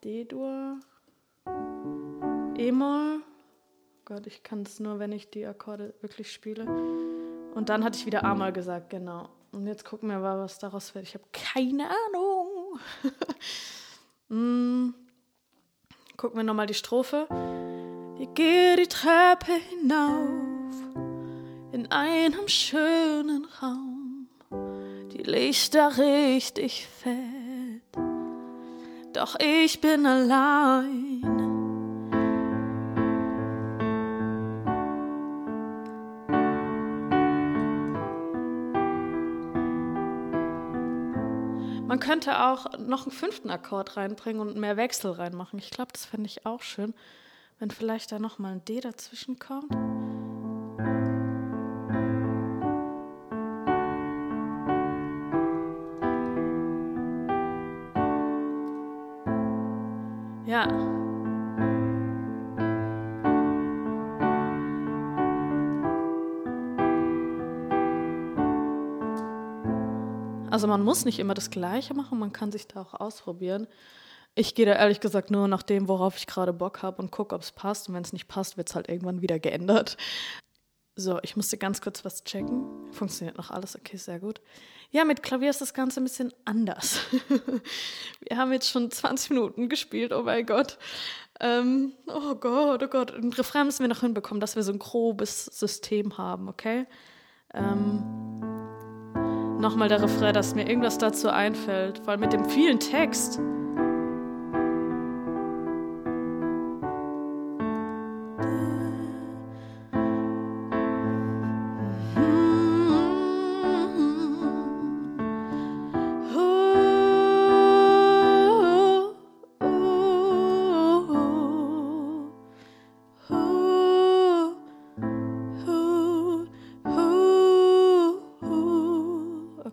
D-Dur, 0.03 0.79
E-Moll. 2.57 3.21
Gott, 4.05 4.27
ich 4.27 4.43
kann 4.43 4.63
es 4.63 4.79
nur, 4.79 4.99
wenn 4.99 5.11
ich 5.11 5.29
die 5.29 5.45
Akkorde 5.45 5.93
wirklich 6.01 6.31
spiele. 6.31 6.65
Und 6.65 7.69
dann 7.69 7.83
hatte 7.83 7.97
ich 7.97 8.05
wieder 8.05 8.23
A-Moll 8.23 8.51
gesagt, 8.51 8.89
genau. 8.89 9.29
Und 9.51 9.65
jetzt 9.65 9.85
gucken 9.85 10.09
wir 10.09 10.19
mal, 10.19 10.39
was 10.39 10.59
daraus 10.59 10.93
wird. 10.93 11.05
Ich 11.05 11.13
habe 11.13 11.25
keine 11.31 11.89
Ahnung. 11.89 12.79
mm. 14.29 14.93
Gucken 16.17 16.37
wir 16.37 16.43
nochmal 16.43 16.67
die 16.67 16.73
Strophe. 16.73 17.27
Ich 18.21 18.33
gehe 18.33 18.75
die 18.75 18.87
Treppe 18.87 19.53
hinauf 19.69 20.73
in 21.71 21.89
einem 21.89 22.49
schönen 22.49 23.47
Raum. 23.61 24.27
Die 25.13 25.23
Lichter 25.23 25.97
richtig 25.97 26.85
fett. 26.85 28.03
Doch 29.13 29.37
ich 29.39 29.79
bin 29.79 30.05
allein. 30.05 31.21
Man 41.87 41.99
könnte 42.01 42.43
auch 42.43 42.77
noch 42.79 43.03
einen 43.03 43.11
fünften 43.13 43.49
Akkord 43.49 43.95
reinbringen 43.95 44.41
und 44.41 44.57
mehr 44.57 44.75
Wechsel 44.75 45.11
reinmachen. 45.11 45.57
Ich 45.57 45.71
glaube, 45.71 45.93
das 45.93 46.03
fände 46.03 46.27
ich 46.27 46.45
auch 46.45 46.61
schön, 46.61 46.93
wenn 47.59 47.71
vielleicht 47.71 48.11
da 48.11 48.19
noch 48.19 48.39
mal 48.39 48.53
ein 48.53 48.65
D 48.65 48.79
dazwischen 48.79 49.37
kommt. 49.37 49.71
Ja. 60.45 60.63
Also 70.49 70.67
man 70.67 70.83
muss 70.83 71.05
nicht 71.05 71.19
immer 71.19 71.35
das 71.35 71.51
Gleiche 71.51 71.93
machen, 71.93 72.17
man 72.17 72.33
kann 72.33 72.51
sich 72.51 72.67
da 72.67 72.81
auch 72.81 72.93
ausprobieren. 72.95 73.67
Ich 74.39 74.55
gehe 74.55 74.65
da 74.65 74.71
ehrlich 74.71 75.01
gesagt 75.01 75.31
nur 75.31 75.49
nach 75.49 75.63
dem, 75.63 75.89
worauf 75.89 76.15
ich 76.15 76.25
gerade 76.25 76.53
Bock 76.53 76.81
habe 76.81 77.01
und 77.01 77.11
gucke, 77.11 77.35
ob 77.35 77.41
es 77.41 77.51
passt. 77.51 77.89
Und 77.89 77.95
wenn 77.95 78.03
es 78.03 78.13
nicht 78.13 78.29
passt, 78.29 78.55
wird 78.55 78.69
es 78.69 78.75
halt 78.75 78.87
irgendwann 78.87 79.21
wieder 79.21 79.37
geändert. 79.37 79.97
So, 80.95 81.19
ich 81.23 81.35
musste 81.35 81.57
ganz 81.57 81.81
kurz 81.81 82.05
was 82.05 82.23
checken. 82.23 82.63
Funktioniert 82.93 83.37
noch 83.37 83.51
alles, 83.51 83.75
okay, 83.75 83.97
sehr 83.97 84.17
gut. 84.17 84.39
Ja, 84.91 85.03
mit 85.03 85.23
Klavier 85.23 85.49
ist 85.49 85.59
das 85.59 85.73
Ganze 85.73 85.99
ein 85.99 86.05
bisschen 86.05 86.33
anders. 86.45 87.01
Wir 88.29 88.37
haben 88.37 88.53
jetzt 88.53 88.69
schon 88.69 88.89
20 88.89 89.31
Minuten 89.31 89.67
gespielt, 89.67 90.13
oh 90.13 90.21
mein 90.23 90.45
Gott. 90.45 90.77
Ähm, 91.41 91.91
oh 92.07 92.35
Gott, 92.35 92.81
oh 92.81 92.87
Gott. 92.87 93.11
Ein 93.11 93.33
Refrain 93.33 93.65
müssen 93.65 93.83
wir 93.83 93.89
noch 93.89 93.99
hinbekommen, 93.99 94.39
dass 94.39 94.55
wir 94.55 94.63
so 94.63 94.71
ein 94.71 94.79
grobes 94.79 95.47
System 95.47 96.17
haben, 96.17 96.47
okay? 96.47 96.85
Ähm, 97.53 98.03
nochmal 99.59 99.89
der 99.89 100.01
Refrain, 100.01 100.33
dass 100.33 100.55
mir 100.55 100.65
irgendwas 100.65 100.97
dazu 100.97 101.27
einfällt, 101.27 102.07
weil 102.07 102.17
mit 102.17 102.31
dem 102.31 102.45
vielen 102.45 102.79
Text. 102.79 103.41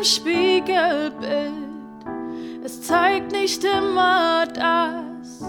meinem 0.00 0.04
Spiegelbild. 0.04 1.52
Es 2.64 2.82
zeigt 2.82 3.32
nicht 3.32 3.62
immer 3.64 4.46
das, 4.46 5.42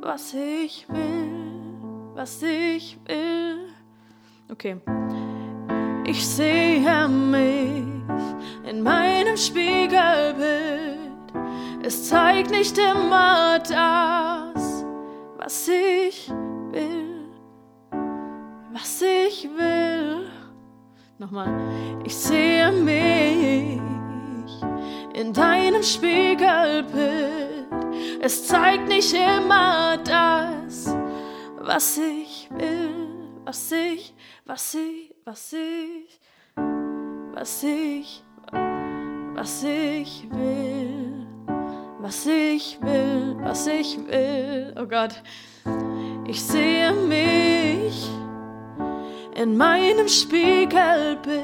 was 0.00 0.34
ich 0.34 0.86
will, 0.88 2.12
was 2.14 2.42
ich 2.42 2.98
will. 3.06 3.68
Okay. 4.50 4.76
Ich 6.04 6.26
sehe 6.26 7.08
mich 7.08 7.84
in 8.68 8.82
meinem 8.82 9.36
Spiegelbild. 9.36 10.98
Es 11.82 12.08
zeigt 12.08 12.50
nicht 12.50 12.76
immer 12.76 13.58
das, 13.58 14.84
was 15.38 15.68
ich 15.68 16.30
will, 16.70 17.30
was 18.72 19.02
ich 19.02 19.48
will. 19.56 19.81
Nochmal, 21.22 22.02
ich 22.04 22.16
sehe 22.16 22.72
mich 22.72 23.80
in 25.14 25.32
deinem 25.32 25.84
Spiegelbild. 25.84 27.68
Es 28.20 28.48
zeigt 28.48 28.88
nicht 28.88 29.14
immer 29.14 29.98
das, 29.98 30.92
was 31.60 31.96
ich 31.98 32.48
will, 32.50 33.06
was 33.44 33.70
ich, 33.70 34.12
was 34.46 34.74
ich 34.74 35.12
was 35.24 35.52
ich, 35.52 36.20
was 37.32 37.62
ich, 37.62 38.24
was 39.34 39.62
ich 39.62 40.28
will, 40.32 41.26
was 42.00 42.26
ich 42.26 42.78
will, 42.82 43.36
was 43.40 43.66
ich 43.68 43.98
will. 44.08 44.74
Oh 44.76 44.86
Gott, 44.86 45.22
ich 46.26 46.42
sehe 46.42 46.92
mich 46.92 48.10
in 49.42 49.56
meinem 49.56 50.06
Spiegelbild. 50.06 51.42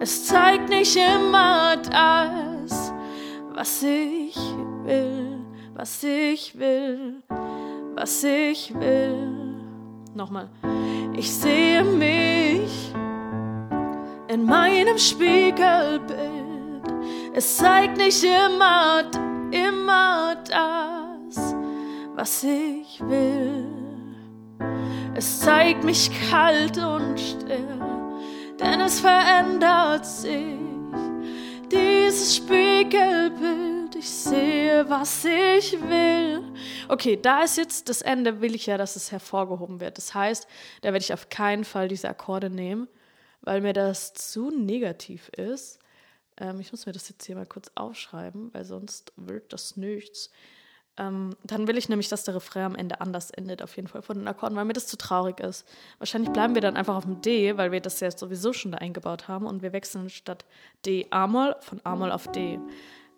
Es 0.00 0.26
zeigt 0.26 0.68
nicht 0.68 0.96
immer 0.96 1.76
das, 1.76 2.92
was 3.54 3.84
ich 3.84 4.36
will, 4.82 5.38
was 5.74 6.02
ich 6.02 6.58
will, 6.58 7.22
was 7.94 8.24
ich 8.24 8.74
will. 8.74 9.32
Nochmal. 10.14 10.48
Ich 11.14 11.32
sehe 11.32 11.84
mich 11.84 12.92
in 14.26 14.44
meinem 14.44 14.98
Spiegelbild. 14.98 16.18
Es 17.32 17.58
zeigt 17.58 17.96
nicht 17.96 18.24
immer, 18.24 19.04
immer 19.52 20.34
das, 20.34 21.54
was 22.16 22.42
ich 22.42 23.00
will. 23.06 23.81
Es 25.14 25.40
zeigt 25.40 25.84
mich 25.84 26.10
kalt 26.30 26.78
und 26.78 27.20
still, 27.20 27.78
denn 28.58 28.80
es 28.80 29.00
verändert 29.00 30.06
sich. 30.06 30.56
Dieses 31.70 32.36
Spiegelbild, 32.36 33.94
ich 33.94 34.08
sehe, 34.08 34.88
was 34.88 35.26
ich 35.26 35.78
will. 35.82 36.42
Okay, 36.88 37.18
da 37.20 37.42
ist 37.42 37.58
jetzt 37.58 37.90
das 37.90 38.00
Ende, 38.00 38.40
will 38.40 38.54
ich 38.54 38.64
ja, 38.64 38.78
dass 38.78 38.96
es 38.96 39.12
hervorgehoben 39.12 39.80
wird. 39.80 39.98
Das 39.98 40.14
heißt, 40.14 40.46
da 40.80 40.92
werde 40.94 41.04
ich 41.04 41.12
auf 41.12 41.28
keinen 41.28 41.64
Fall 41.64 41.88
diese 41.88 42.08
Akkorde 42.08 42.48
nehmen, 42.48 42.88
weil 43.42 43.60
mir 43.60 43.74
das 43.74 44.14
zu 44.14 44.50
negativ 44.50 45.28
ist. 45.36 45.78
Ähm, 46.38 46.58
ich 46.58 46.72
muss 46.72 46.86
mir 46.86 46.92
das 46.92 47.10
jetzt 47.10 47.26
hier 47.26 47.36
mal 47.36 47.46
kurz 47.46 47.70
aufschreiben, 47.74 48.52
weil 48.54 48.64
sonst 48.64 49.12
wird 49.16 49.52
das 49.52 49.76
nichts. 49.76 50.30
Ähm, 50.98 51.34
dann 51.42 51.66
will 51.66 51.78
ich 51.78 51.88
nämlich, 51.88 52.08
dass 52.08 52.24
der 52.24 52.34
Refrain 52.34 52.64
am 52.64 52.74
Ende 52.74 53.00
anders 53.00 53.30
endet, 53.30 53.62
auf 53.62 53.76
jeden 53.76 53.88
Fall 53.88 54.02
von 54.02 54.18
den 54.18 54.28
Akkorden, 54.28 54.56
weil 54.56 54.66
mir 54.66 54.74
das 54.74 54.86
zu 54.86 54.98
traurig 54.98 55.40
ist. 55.40 55.66
Wahrscheinlich 55.98 56.30
bleiben 56.32 56.54
wir 56.54 56.60
dann 56.60 56.76
einfach 56.76 56.96
auf 56.96 57.04
dem 57.04 57.22
D, 57.22 57.56
weil 57.56 57.72
wir 57.72 57.80
das 57.80 58.00
ja 58.00 58.10
sowieso 58.10 58.52
schon 58.52 58.72
da 58.72 58.78
eingebaut 58.78 59.26
haben 59.26 59.46
und 59.46 59.62
wir 59.62 59.72
wechseln 59.72 60.10
statt 60.10 60.44
D 60.84 61.06
A-Moll 61.10 61.56
von 61.60 61.80
A-Moll 61.84 62.12
auf 62.12 62.28
D. 62.28 62.58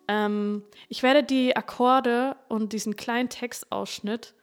Ähm, 0.07 0.63
ich 0.87 1.03
werde 1.03 1.23
die 1.23 1.55
Akkorde 1.55 2.37
und 2.47 2.71
diesen 2.71 2.95
kleinen 2.95 3.27
Textausschnitt 3.27 4.33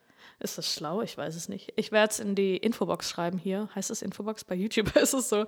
ist 0.43 0.59
das 0.59 0.73
schlau? 0.73 1.03
Ich 1.03 1.17
weiß 1.17 1.37
es 1.37 1.49
nicht. 1.49 1.73
Ich 1.77 1.93
werde 1.93 2.11
es 2.11 2.21
in 2.21 2.35
die 2.35 2.57
Infobox 2.57 3.09
schreiben 3.09 3.39
hier. 3.39 3.69
Heißt 3.75 3.91
es 3.91 4.03
Infobox? 4.03 4.45
Bei 4.45 4.55
YouTube 4.55 4.95
ist 4.97 5.15
es 5.15 5.29
so. 5.29 5.47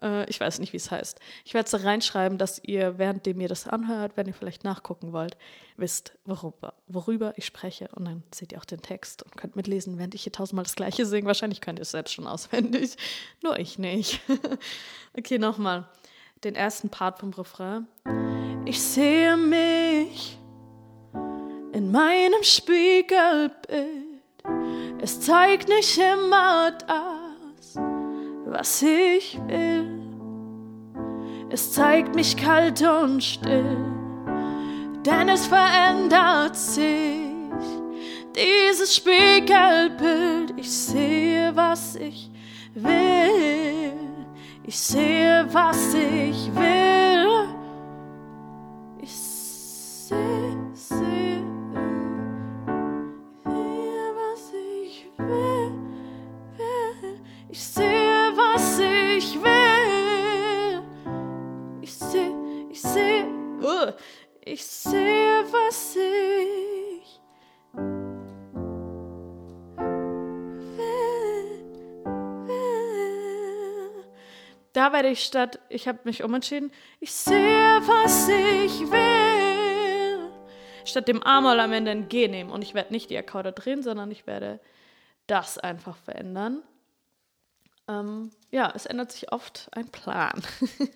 Äh, 0.00 0.28
ich 0.28 0.40
weiß 0.40 0.58
nicht, 0.58 0.72
wie 0.72 0.78
es 0.78 0.90
heißt. 0.90 1.20
Ich 1.44 1.54
werde 1.54 1.66
es 1.66 1.84
reinschreiben, 1.84 2.38
dass 2.38 2.62
ihr, 2.64 2.98
währenddem 2.98 3.40
ihr 3.40 3.48
das 3.48 3.66
anhört, 3.66 4.16
wenn 4.16 4.26
ihr 4.26 4.34
vielleicht 4.34 4.64
nachgucken 4.64 5.12
wollt, 5.12 5.36
wisst, 5.76 6.18
worüber, 6.24 6.74
worüber 6.88 7.34
ich 7.36 7.46
spreche. 7.46 7.88
Und 7.94 8.04
dann 8.04 8.22
seht 8.34 8.52
ihr 8.52 8.58
auch 8.58 8.64
den 8.64 8.82
Text 8.82 9.22
und 9.22 9.36
könnt 9.36 9.56
mitlesen, 9.56 9.98
während 9.98 10.14
ich 10.14 10.24
hier 10.24 10.32
tausendmal 10.32 10.64
das 10.64 10.76
Gleiche 10.76 11.06
singe. 11.06 11.26
Wahrscheinlich 11.26 11.60
könnt 11.60 11.78
ihr 11.78 11.82
es 11.82 11.92
selbst 11.92 12.12
schon 12.12 12.26
auswendig. 12.26 12.96
Nur 13.42 13.58
ich 13.58 13.78
nicht. 13.78 14.20
okay, 15.16 15.38
nochmal. 15.38 15.88
Den 16.44 16.56
ersten 16.56 16.90
Part 16.90 17.20
vom 17.20 17.30
Refrain. 17.30 17.86
Ich 18.64 18.82
sehe 18.82 19.36
mich 19.36 20.38
in 21.72 21.90
meinem 21.90 22.42
Spiegelbild 22.42 24.11
es 25.02 25.20
zeigt 25.20 25.68
nicht 25.68 25.98
immer 25.98 26.70
das, 26.70 27.74
was 28.46 28.82
ich 28.82 29.36
will. 29.48 29.98
Es 31.50 31.72
zeigt 31.72 32.14
mich 32.14 32.36
kalt 32.36 32.80
und 32.82 33.22
still, 33.22 33.76
denn 35.04 35.28
es 35.28 35.48
verändert 35.48 36.56
sich. 36.56 37.32
Dieses 38.36 38.94
Spiegelbild, 38.94 40.54
ich 40.56 40.70
sehe, 40.70 41.50
was 41.54 41.96
ich 41.96 42.30
will. 42.74 43.92
Ich 44.62 44.78
sehe, 44.78 45.46
was 45.50 45.94
ich 45.94 46.54
will. 46.54 47.61
Ich 64.44 64.64
sehe, 64.64 65.44
was 65.52 65.96
ich 65.96 67.20
will. 67.72 68.12
will. 72.46 74.04
Da 74.72 74.92
werde 74.92 75.08
ich 75.08 75.24
statt, 75.24 75.60
ich 75.68 75.86
habe 75.88 76.00
mich 76.04 76.24
umentschieden, 76.24 76.72
ich 77.00 77.12
sehe, 77.12 77.80
was 77.86 78.28
ich 78.28 78.90
will. 78.90 80.30
Statt 80.84 81.08
dem 81.08 81.22
A-Moll 81.22 81.60
am 81.60 81.72
Ende 81.72 81.90
ein 81.92 82.08
G 82.08 82.28
nehmen. 82.28 82.50
Und 82.50 82.62
ich 82.62 82.74
werde 82.74 82.92
nicht 82.92 83.10
die 83.10 83.18
Akkorde 83.18 83.52
drehen, 83.52 83.82
sondern 83.82 84.10
ich 84.10 84.26
werde 84.26 84.60
das 85.26 85.58
einfach 85.58 85.96
verändern. 85.96 86.62
Ähm, 87.92 88.30
ja, 88.50 88.72
es 88.74 88.86
ändert 88.86 89.12
sich 89.12 89.32
oft 89.32 89.68
ein 89.72 89.88
Plan. 89.88 90.42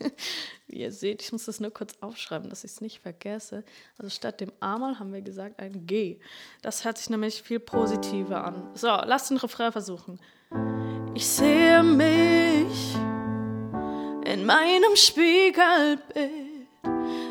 Wie 0.67 0.81
ihr 0.81 0.93
seht, 0.93 1.23
ich 1.23 1.33
muss 1.33 1.47
das 1.47 1.61
nur 1.61 1.71
kurz 1.71 1.95
aufschreiben, 2.01 2.51
dass 2.51 2.65
ich 2.65 2.73
es 2.73 2.81
nicht 2.81 3.01
vergesse. 3.01 3.65
Also 3.99 4.11
statt 4.11 4.41
dem 4.41 4.53
A-Moll 4.61 4.99
haben 4.99 5.13
wir 5.13 5.23
gesagt 5.23 5.61
ein 5.61 5.87
G. 5.87 6.19
Das 6.63 6.85
hört 6.85 6.99
sich 6.99 7.11
nämlich 7.11 7.43
viel 7.43 7.61
positiver 7.61 8.45
an. 8.45 8.71
So, 8.75 8.89
lasst 8.89 9.31
den 9.31 9.37
Refrain 9.39 9.73
versuchen. 9.73 10.21
Ich 11.15 11.27
sehe 11.27 11.83
mich 11.83 12.95
in 14.25 14.45
meinem 14.45 14.97
Spiegelbild. 14.97 16.67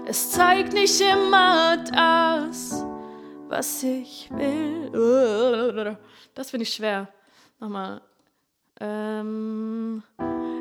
Es 0.07 0.31
zeigt 0.31 0.73
nicht 0.73 0.99
immer 1.01 1.77
das, 1.77 2.83
was 3.47 3.83
ich 3.83 4.29
will. 4.31 5.97
Das 6.33 6.49
finde 6.51 6.63
ich 6.63 6.73
schwer. 6.73 7.07
Nochmal. 7.59 8.01
Ähm, 8.81 10.03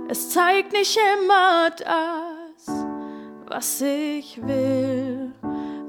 es 0.09 0.31
zeigt 0.31 0.73
nicht 0.73 0.97
immer 1.19 1.71
das, 1.71 2.85
was 3.47 3.81
ich 3.81 4.41
will, 4.47 5.33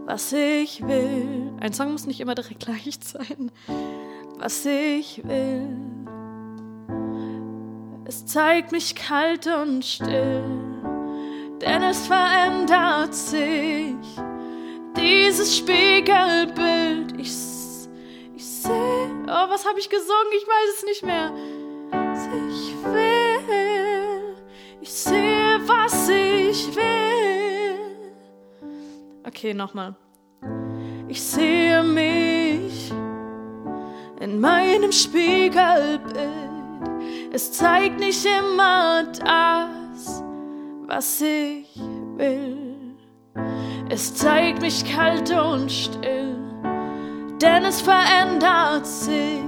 was 0.06 0.34
ich 0.34 0.82
will. 0.88 1.54
Ein 1.60 1.74
Song 1.74 1.92
muss 1.92 2.08
nicht 2.08 2.20
immer 2.22 2.34
direkt 2.34 2.60
gleich 2.66 2.98
sein. 3.02 3.52
Was 4.38 4.66
ich 4.66 5.22
will. 5.24 5.68
Es 8.06 8.26
zeigt 8.26 8.72
mich 8.72 8.96
kalt 8.96 9.48
und 9.48 9.86
still, 9.86 10.44
denn 11.62 11.84
es 11.84 12.08
verändert 12.08 13.14
sich. 13.14 13.96
Dieses 14.98 15.58
Spiegelbild, 15.58 17.20
ich, 17.20 17.32
ich 18.36 18.46
sehe. 18.46 19.10
Oh, 19.28 19.50
was 19.50 19.68
habe 19.68 19.80
ich 19.80 19.90
gesungen? 19.90 20.32
Ich 20.38 20.48
weiß 20.48 20.78
es 20.78 20.86
nicht 20.86 21.04
mehr 21.04 21.32
Ich 24.88 24.94
sehe, 24.94 25.60
was 25.66 26.10
ich 26.10 26.76
will. 26.76 28.14
Okay, 29.26 29.52
nochmal. 29.52 29.96
Ich 31.08 31.24
sehe 31.24 31.82
mich 31.82 32.94
in 34.20 34.40
meinem 34.40 34.92
Spiegelbild. 34.92 36.04
Es 37.34 37.52
zeigt 37.52 38.00
nicht 38.00 38.28
immer 38.28 39.06
das, 39.06 40.24
was 40.86 41.20
ich 41.20 41.82
will. 42.18 42.96
Es 43.90 44.14
zeigt 44.14 44.62
mich 44.62 44.86
kalt 44.86 45.32
und 45.32 45.72
still, 45.72 46.38
denn 47.42 47.66
es 47.66 47.82
verändert 47.82 48.86
sich 48.86 49.42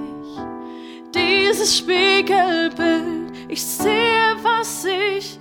dieses 1.14 1.78
Spiegelbild. 1.78 3.27
Ich 3.50 3.64
sehe, 3.64 4.36
was 4.44 4.84
ich 4.84 5.40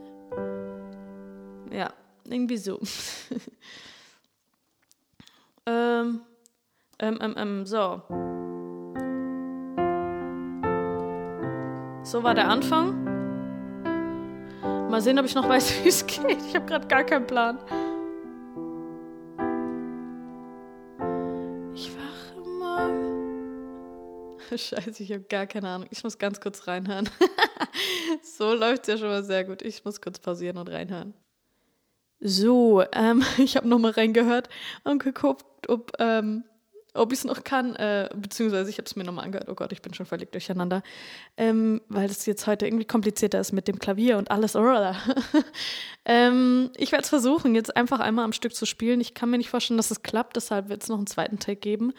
Ja, 1.72 1.94
irgendwie 2.26 2.58
so. 2.58 2.80
ähm, 5.68 6.22
ähm, 7.00 7.20
ähm, 7.22 7.36
ähm, 7.38 7.64
so. 7.66 8.02
So 12.04 12.24
war 12.24 12.34
der 12.34 12.50
Anfang. 12.50 13.04
Mal 14.90 15.02
sehen, 15.02 15.20
ob 15.20 15.26
ich 15.26 15.36
noch 15.36 15.48
weiß, 15.48 15.76
wie 15.84 15.90
es 15.90 16.08
geht. 16.08 16.42
Ich 16.48 16.56
habe 16.56 16.66
gerade 16.66 16.88
gar 16.88 17.04
keinen 17.04 17.28
Plan. 17.28 17.60
Scheiße, 24.58 25.04
ich 25.04 25.12
habe 25.12 25.24
gar 25.24 25.48
keine 25.48 25.70
Ahnung. 25.70 25.88
Ich 25.92 26.04
muss 26.04 26.18
ganz 26.18 26.42
kurz 26.42 26.68
reinhören. 26.68 27.10
so 28.24 28.54
läuft 28.54 28.84
es 28.84 28.88
ja 28.88 28.98
schon 28.98 29.08
mal 29.08 29.24
sehr 29.24 29.46
gut. 29.46 29.62
Ich 29.62 29.86
muss 29.86 30.02
kurz 30.02 30.20
pausieren 30.20 30.58
und 30.58 30.70
reinhören. 30.70 31.14
So, 32.20 32.84
ähm, 32.92 33.24
ich 33.38 33.56
habe 33.56 33.68
nochmal 33.68 33.92
reingehört 33.92 34.50
und 34.84 35.04
geguckt, 35.04 35.70
ob, 35.70 35.94
ähm, 36.00 36.44
ob 36.94 37.14
ich 37.14 37.20
es 37.20 37.26
noch 37.26 37.44
kann, 37.44 37.76
äh, 37.76 38.10
beziehungsweise 38.16 38.70
ich 38.70 38.78
habe 38.78 38.86
es 38.86 38.96
mir 38.96 39.04
nochmal 39.04 39.26
angehört. 39.26 39.48
Oh 39.50 39.56
Gott, 39.56 39.72
ich 39.72 39.82
bin 39.82 39.94
schon 39.94 40.06
völlig 40.06 40.32
durcheinander, 40.32 40.84
ähm, 41.38 41.82
weil 41.88 42.10
es 42.10 42.26
jetzt 42.26 42.48
heute 42.48 42.66
irgendwie 42.66 42.86
komplizierter 42.86 43.40
ist 43.40 43.54
mit 43.54 43.68
dem 43.68 43.80
Klavier 43.80 44.18
und 44.18 44.30
alles. 44.30 44.56
ähm, 46.06 46.70
ich 46.76 46.92
werde 46.92 47.04
es 47.04 47.10
versuchen, 47.10 47.56
jetzt 47.56 47.76
einfach 47.78 48.00
einmal 48.00 48.26
am 48.26 48.34
Stück 48.34 48.54
zu 48.54 48.66
spielen. 48.66 49.00
Ich 49.00 49.14
kann 49.14 49.30
mir 49.30 49.38
nicht 49.38 49.50
vorstellen, 49.50 49.78
dass 49.78 49.92
es 49.92 50.04
klappt, 50.04 50.36
deshalb 50.36 50.70
wird 50.70 50.84
es 50.84 50.90
noch 50.90 50.98
einen 50.98 51.08
zweiten 51.08 51.40
Take 51.40 51.58
geben. 51.58 51.94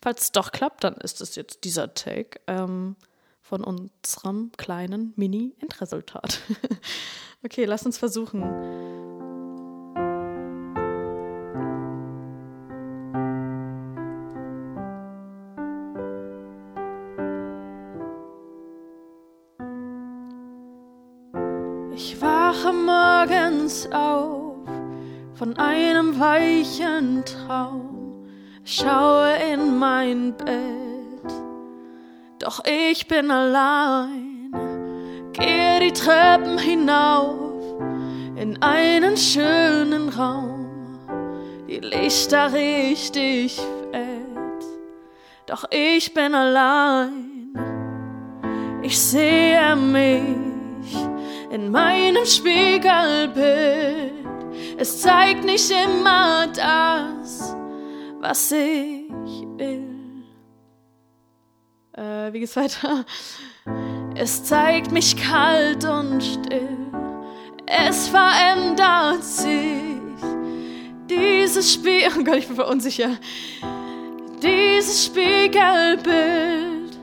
Falls 0.00 0.22
es 0.22 0.32
doch 0.32 0.52
klappt, 0.52 0.84
dann 0.84 0.94
ist 0.94 1.20
es 1.20 1.34
jetzt 1.34 1.64
dieser 1.64 1.94
Take 1.94 2.40
ähm, 2.46 2.96
von 3.40 3.64
unserem 3.64 4.52
kleinen 4.56 5.12
Mini-Endresultat. 5.16 6.40
okay, 7.44 7.64
lass 7.64 7.84
uns 7.84 7.98
versuchen. 7.98 8.42
Von 25.46 25.56
einem 25.58 26.18
weichen 26.18 27.24
Traum 27.24 28.26
schaue 28.64 29.36
in 29.52 29.78
mein 29.78 30.36
Bett, 30.36 31.32
doch 32.40 32.64
ich 32.64 33.06
bin 33.06 33.30
allein, 33.30 34.50
gehe 35.32 35.78
die 35.78 35.92
Treppen 35.92 36.58
hinauf, 36.58 37.78
in 38.34 38.60
einen 38.60 39.16
schönen 39.16 40.08
Raum. 40.08 40.66
Die 41.68 41.78
Lichter 41.78 42.52
richtig 42.52 43.54
fett, 43.92 44.64
doch 45.46 45.64
ich 45.70 46.12
bin 46.12 46.34
allein. 46.34 47.52
Ich 48.82 48.98
sehe 48.98 49.76
mich 49.76 50.24
in 51.52 51.70
meinem 51.70 52.26
Spiegelbild. 52.26 54.15
Es 54.78 55.00
zeigt 55.00 55.44
nicht 55.44 55.70
immer 55.70 56.48
das, 56.48 57.56
was 58.20 58.52
ich 58.52 59.10
will. 59.56 60.24
Äh, 61.92 62.32
wie 62.32 62.40
geht's 62.40 62.56
weiter? 62.56 63.06
Es 64.14 64.44
zeigt 64.44 64.92
mich 64.92 65.16
kalt 65.16 65.84
und 65.84 66.22
still. 66.22 66.76
Es 67.66 68.08
verändert 68.08 69.24
sich. 69.24 69.96
Dieses 71.08 71.72
Spiel. 71.72 72.08
Oh 72.18 72.22
Gott, 72.22 72.36
ich 72.36 72.46
bin 72.46 72.56
verunsicher. 72.56 73.16
Dieses 74.42 75.06
Spiegelbild. 75.06 76.98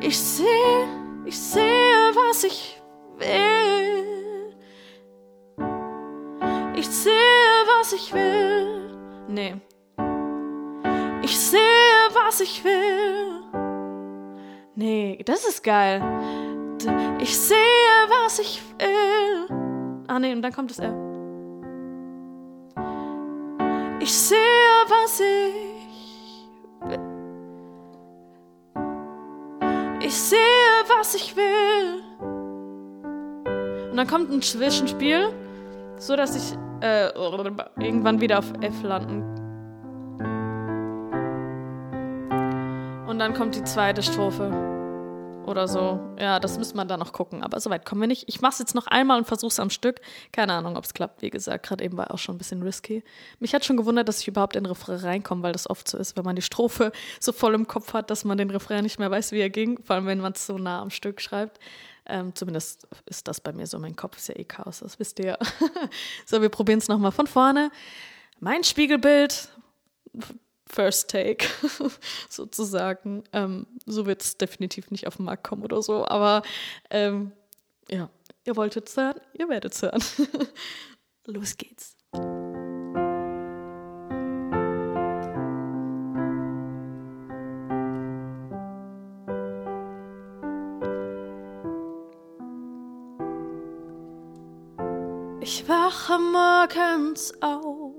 Ich 0.00 0.18
sehe, 0.18 0.88
ich 1.24 1.38
sehe, 1.38 2.12
was 2.14 2.44
ich 2.44 2.80
will. 3.18 4.19
Ich 6.90 6.96
sehe, 6.96 7.12
was 7.78 7.92
ich 7.92 8.12
will. 8.12 8.98
Nee. 9.28 9.54
Ich 11.22 11.38
sehe, 11.38 11.60
was 12.12 12.40
ich 12.40 12.64
will. 12.64 13.44
Nee, 14.74 15.22
das 15.24 15.46
ist 15.46 15.62
geil. 15.62 16.02
Ich 17.20 17.38
sehe, 17.38 17.56
was 18.08 18.40
ich 18.40 18.60
will. 18.80 19.46
Ah, 20.08 20.18
nee, 20.18 20.32
und 20.32 20.42
dann 20.42 20.52
kommt 20.52 20.72
das 20.72 20.80
R. 20.80 20.92
Ich 24.00 24.12
sehe, 24.12 24.36
was 24.88 25.20
ich 25.20 26.48
will. 26.88 26.98
Ich 30.00 30.16
sehe, 30.16 30.38
was 30.98 31.14
ich 31.14 31.36
will. 31.36 32.02
Und 33.92 33.96
dann 33.96 34.08
kommt 34.08 34.32
ein 34.32 34.42
Zwischenspiel, 34.42 35.32
so 35.96 36.16
dass 36.16 36.34
ich 36.34 36.58
äh, 36.80 37.08
irgendwann 37.08 38.20
wieder 38.20 38.38
auf 38.38 38.52
F 38.60 38.82
landen. 38.82 39.22
Und 43.08 43.18
dann 43.18 43.34
kommt 43.34 43.56
die 43.56 43.64
zweite 43.64 44.02
Strophe 44.02 44.50
oder 45.44 45.68
so. 45.68 46.00
Ja, 46.18 46.38
das 46.38 46.58
müsste 46.58 46.76
man 46.76 46.88
dann 46.88 47.00
noch 47.00 47.12
gucken. 47.12 47.42
Aber 47.42 47.60
soweit 47.60 47.84
kommen 47.84 48.00
wir 48.00 48.08
nicht. 48.08 48.24
Ich 48.28 48.40
mache 48.40 48.52
es 48.52 48.58
jetzt 48.60 48.74
noch 48.74 48.86
einmal 48.86 49.18
und 49.18 49.26
versuche 49.26 49.50
es 49.50 49.60
am 49.60 49.70
Stück. 49.70 50.00
Keine 50.32 50.52
Ahnung, 50.54 50.76
ob 50.76 50.84
es 50.84 50.94
klappt. 50.94 51.22
Wie 51.22 51.30
gesagt, 51.30 51.66
gerade 51.66 51.84
eben 51.84 51.96
war 51.96 52.12
auch 52.12 52.18
schon 52.18 52.36
ein 52.36 52.38
bisschen 52.38 52.62
risky. 52.62 53.02
Mich 53.40 53.54
hat 53.54 53.64
schon 53.64 53.76
gewundert, 53.76 54.08
dass 54.08 54.20
ich 54.20 54.28
überhaupt 54.28 54.56
in 54.56 54.64
Refrain 54.64 54.96
reinkomme, 54.96 55.42
weil 55.42 55.52
das 55.52 55.68
oft 55.68 55.88
so 55.88 55.98
ist, 55.98 56.16
wenn 56.16 56.24
man 56.24 56.36
die 56.36 56.42
Strophe 56.42 56.92
so 57.18 57.32
voll 57.32 57.54
im 57.54 57.66
Kopf 57.66 57.92
hat, 57.92 58.10
dass 58.10 58.24
man 58.24 58.38
den 58.38 58.50
Refrain 58.50 58.84
nicht 58.84 58.98
mehr 58.98 59.10
weiß, 59.10 59.32
wie 59.32 59.40
er 59.40 59.50
ging. 59.50 59.82
Vor 59.82 59.96
allem, 59.96 60.06
wenn 60.06 60.20
man 60.20 60.32
es 60.32 60.46
so 60.46 60.56
nah 60.56 60.80
am 60.80 60.90
Stück 60.90 61.20
schreibt. 61.20 61.58
Ähm, 62.10 62.34
zumindest 62.34 62.88
ist 63.06 63.28
das 63.28 63.40
bei 63.40 63.52
mir 63.52 63.66
so. 63.66 63.78
Mein 63.78 63.96
Kopf 63.96 64.16
ist 64.16 64.28
ja 64.28 64.36
eh 64.36 64.44
Chaos, 64.44 64.80
das 64.80 64.98
wisst 64.98 65.18
ihr 65.20 65.26
ja. 65.26 65.38
so, 66.26 66.42
wir 66.42 66.48
probieren 66.48 66.78
es 66.78 66.88
nochmal 66.88 67.12
von 67.12 67.26
vorne. 67.26 67.70
Mein 68.40 68.64
Spiegelbild 68.64 69.48
First 70.66 71.10
Take 71.10 71.46
sozusagen. 72.28 73.24
Ähm, 73.32 73.66
so 73.86 74.06
wird 74.06 74.22
es 74.22 74.38
definitiv 74.38 74.90
nicht 74.90 75.06
auf 75.06 75.16
den 75.16 75.26
Markt 75.26 75.44
kommen 75.44 75.62
oder 75.62 75.82
so, 75.82 76.06
aber 76.06 76.42
ähm, 76.90 77.32
ja, 77.90 78.08
ihr 78.44 78.56
wolltet 78.56 78.88
es 78.88 78.96
hören, 78.96 79.20
ihr 79.34 79.48
werdet 79.48 79.74
es 79.74 79.82
hören. 79.82 80.02
Los 81.26 81.56
geht's. 81.56 81.96
Wache 96.10 96.18
morgens 96.18 97.32
auf 97.40 97.94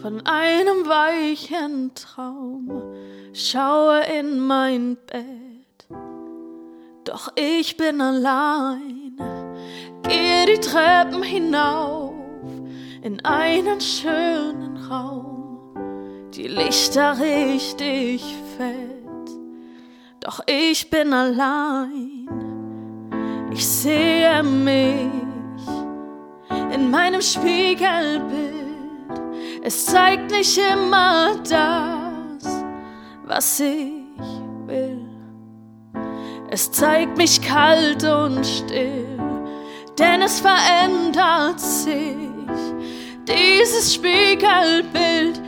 von 0.00 0.20
einem 0.26 0.86
weichen 0.86 1.92
Traum, 1.94 2.82
schaue 3.32 4.00
in 4.18 4.38
mein 4.40 4.96
Bett, 5.06 5.86
doch 7.04 7.32
ich 7.36 7.76
bin 7.76 8.00
allein, 8.00 9.16
gehe 10.02 10.46
die 10.46 10.60
Treppen 10.60 11.22
hinauf 11.22 12.12
in 13.02 13.24
einen 13.24 13.80
schönen 13.80 14.76
Raum, 14.90 16.30
die 16.34 16.48
Lichter 16.48 17.18
richtig 17.18 18.22
fett, 18.58 19.30
doch 20.20 20.40
ich 20.46 20.90
bin 20.90 21.12
allein, 21.12 22.28
ich 23.52 23.66
sehe 23.66 24.42
mich 24.42 25.31
in 26.72 26.90
meinem 26.90 27.20
Spiegelbild 27.20 28.62
es 29.64 29.86
zeigt 29.86 30.32
nicht 30.32 30.58
immer 30.58 31.36
das, 31.48 32.64
was 33.24 33.60
ich 33.60 34.02
will. 34.66 35.06
Es 36.50 36.72
zeigt 36.72 37.16
mich 37.16 37.40
kalt 37.40 38.02
und 38.02 38.44
still, 38.44 39.20
denn 39.96 40.22
es 40.22 40.40
verändert 40.40 41.60
sich. 41.60 42.16
Dieses 43.28 43.94
Spiegelbild, 43.94 45.40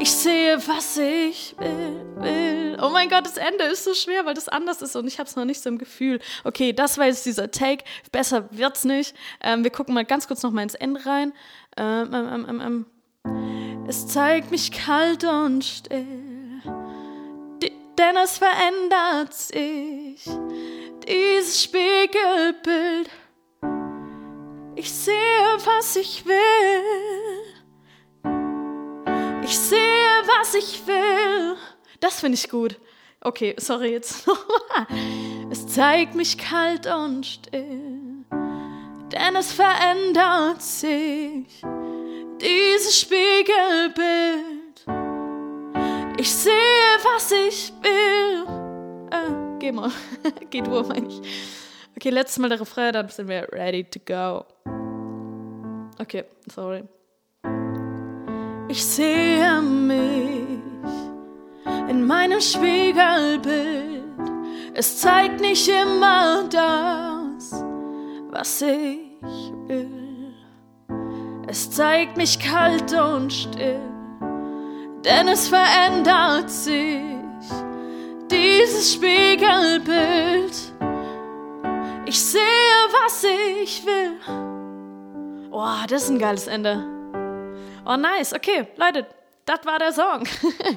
ich 0.00 0.12
sehe, 0.12 0.58
was 0.66 0.96
ich 0.96 1.54
will, 1.58 2.06
will. 2.16 2.78
Oh 2.80 2.90
mein 2.90 3.08
Gott, 3.08 3.26
das 3.26 3.36
Ende 3.36 3.64
ist 3.64 3.84
so 3.84 3.94
schwer, 3.94 4.24
weil 4.24 4.34
das 4.34 4.48
anders 4.48 4.82
ist 4.82 4.94
und 4.96 5.06
ich 5.06 5.18
habe 5.18 5.28
es 5.28 5.36
noch 5.36 5.44
nicht 5.44 5.60
so 5.60 5.68
im 5.68 5.78
Gefühl. 5.78 6.20
Okay, 6.44 6.72
das 6.72 6.98
war 6.98 7.06
jetzt 7.06 7.26
dieser 7.26 7.50
Take. 7.50 7.84
Besser 8.12 8.48
wird's 8.52 8.84
nicht. 8.84 9.14
Ähm, 9.40 9.64
wir 9.64 9.70
gucken 9.70 9.94
mal 9.94 10.04
ganz 10.04 10.28
kurz 10.28 10.42
noch 10.42 10.52
mal 10.52 10.62
ins 10.62 10.74
Ende 10.74 11.04
rein. 11.04 11.32
Ähm, 11.76 12.14
ähm, 12.14 12.46
ähm, 12.48 12.60
ähm 12.60 12.86
es 13.88 14.06
zeigt 14.06 14.50
mich 14.50 14.70
kalt 14.70 15.24
und 15.24 15.64
still, 15.64 16.04
denn 17.98 18.16
es 18.22 18.38
verändert 18.38 19.32
sich, 19.32 20.28
dieses 21.08 21.62
Spiegelbild. 21.62 23.08
Ich 24.76 24.92
sehe, 24.92 25.56
was 25.64 25.96
ich 25.96 26.26
will. 26.26 27.47
Ich 29.50 29.58
sehe, 29.58 29.78
was 30.26 30.54
ich 30.54 30.86
will. 30.86 31.56
Das 32.00 32.20
finde 32.20 32.36
ich 32.36 32.50
gut. 32.50 32.78
Okay, 33.22 33.54
sorry 33.56 33.92
jetzt. 33.92 34.28
es 35.50 35.66
zeigt 35.68 36.14
mich 36.14 36.36
kalt 36.36 36.86
und 36.86 37.24
still, 37.24 38.26
denn 38.30 39.36
es 39.36 39.54
verändert 39.54 40.60
sich 40.60 41.62
dieses 42.42 43.00
Spiegelbild. 43.00 44.84
Ich 46.18 46.30
sehe, 46.30 46.52
was 47.02 47.32
ich 47.32 47.72
will. 47.80 48.44
Äh, 49.10 49.58
geh 49.60 49.72
mal. 49.72 49.90
geh 50.50 50.60
du, 50.60 50.82
meine 50.82 51.08
ich. 51.08 51.22
Okay, 51.96 52.10
letztes 52.10 52.38
Mal 52.38 52.50
der 52.50 52.60
Refrain, 52.60 52.92
dann 52.92 53.08
sind 53.08 53.28
wir 53.28 53.48
ready 53.50 53.82
to 53.82 53.98
go. 53.98 54.44
Okay, 55.98 56.24
sorry. 56.52 56.84
Ich 58.70 58.84
sehe 58.84 59.62
mich 59.62 60.60
in 61.88 62.06
meinem 62.06 62.38
Spiegelbild. 62.38 64.04
Es 64.74 64.98
zeigt 64.98 65.40
nicht 65.40 65.66
immer 65.68 66.44
das, 66.44 67.64
was 68.30 68.60
ich 68.60 69.52
will. 69.66 70.34
Es 71.46 71.70
zeigt 71.70 72.18
mich 72.18 72.38
kalt 72.38 72.92
und 72.92 73.32
still, 73.32 73.80
denn 75.02 75.28
es 75.28 75.48
verändert 75.48 76.50
sich 76.50 77.00
dieses 78.30 78.92
Spiegelbild. 78.92 80.52
Ich 82.04 82.22
sehe, 82.22 82.40
was 83.02 83.24
ich 83.62 83.86
will. 83.86 84.18
Oh, 85.50 85.86
das 85.88 86.02
ist 86.02 86.10
ein 86.10 86.18
geiles 86.18 86.46
Ende. 86.46 86.97
Oh, 87.90 87.96
nice. 87.96 88.34
Okay, 88.34 88.66
Leute, 88.76 89.06
das 89.46 89.64
war 89.64 89.78
der 89.78 89.94
Song. 89.94 90.24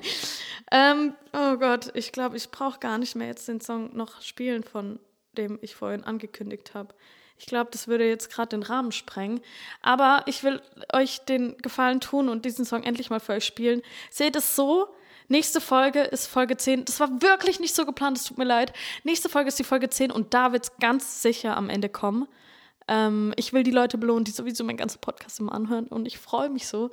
ähm, 0.72 1.14
oh 1.34 1.58
Gott, 1.58 1.92
ich 1.94 2.14
glaube, 2.14 2.38
ich 2.38 2.50
brauche 2.52 2.80
gar 2.80 2.98
nicht 2.98 3.18
mehr 3.18 3.28
jetzt 3.28 3.50
den 3.50 3.60
Song 3.60 3.94
noch 3.94 4.22
spielen, 4.22 4.64
von 4.64 4.98
dem 5.34 5.60
ich 5.62 5.76
vorhin 5.76 6.06
angekündigt 6.06 6.74
habe. 6.74 6.96
Ich 7.38 7.48
glaube, 7.48 7.70
das 7.70 7.90
würde 7.90 8.08
jetzt 8.08 8.32
gerade 8.32 8.52
den 8.52 8.64
Rahmen 8.64 8.94
sprengen. 8.94 9.42
Aber 9.82 10.24
ich 10.26 10.42
will 10.46 10.62
euch 10.94 11.20
den 11.26 11.58
Gefallen 11.58 12.00
tun 12.00 12.30
und 12.30 12.46
diesen 12.46 12.64
Song 12.64 12.84
endlich 12.84 13.10
mal 13.10 13.20
für 13.20 13.34
euch 13.34 13.46
spielen. 13.46 13.82
Seht 14.10 14.38
es 14.38 14.56
so. 14.56 14.88
Nächste 15.28 15.60
Folge 15.60 16.04
ist 16.04 16.28
Folge 16.28 16.56
10. 16.56 16.86
Das 16.86 17.02
war 17.02 17.22
wirklich 17.22 17.60
nicht 17.60 17.76
so 17.76 17.86
geplant, 17.86 18.20
es 18.20 18.24
tut 18.24 18.38
mir 18.38 18.46
leid. 18.46 18.72
Nächste 19.04 19.28
Folge 19.28 19.50
ist 19.50 19.60
die 19.60 19.66
Folge 19.66 19.90
10 19.90 20.12
und 20.12 20.34
da 20.34 20.54
wird 20.54 20.64
es 20.64 20.78
ganz 20.78 21.22
sicher 21.22 21.58
am 21.58 21.70
Ende 21.70 21.90
kommen. 21.90 22.30
Ähm, 22.88 23.34
ich 23.38 23.54
will 23.54 23.64
die 23.64 23.72
Leute 23.72 23.98
belohnen, 23.98 24.24
die 24.24 24.32
sowieso 24.32 24.64
meinen 24.64 24.78
ganzen 24.78 25.02
Podcast 25.02 25.40
immer 25.40 25.54
anhören 25.54 25.88
und 25.88 26.06
ich 26.06 26.18
freue 26.18 26.50
mich 26.50 26.68
so. 26.68 26.92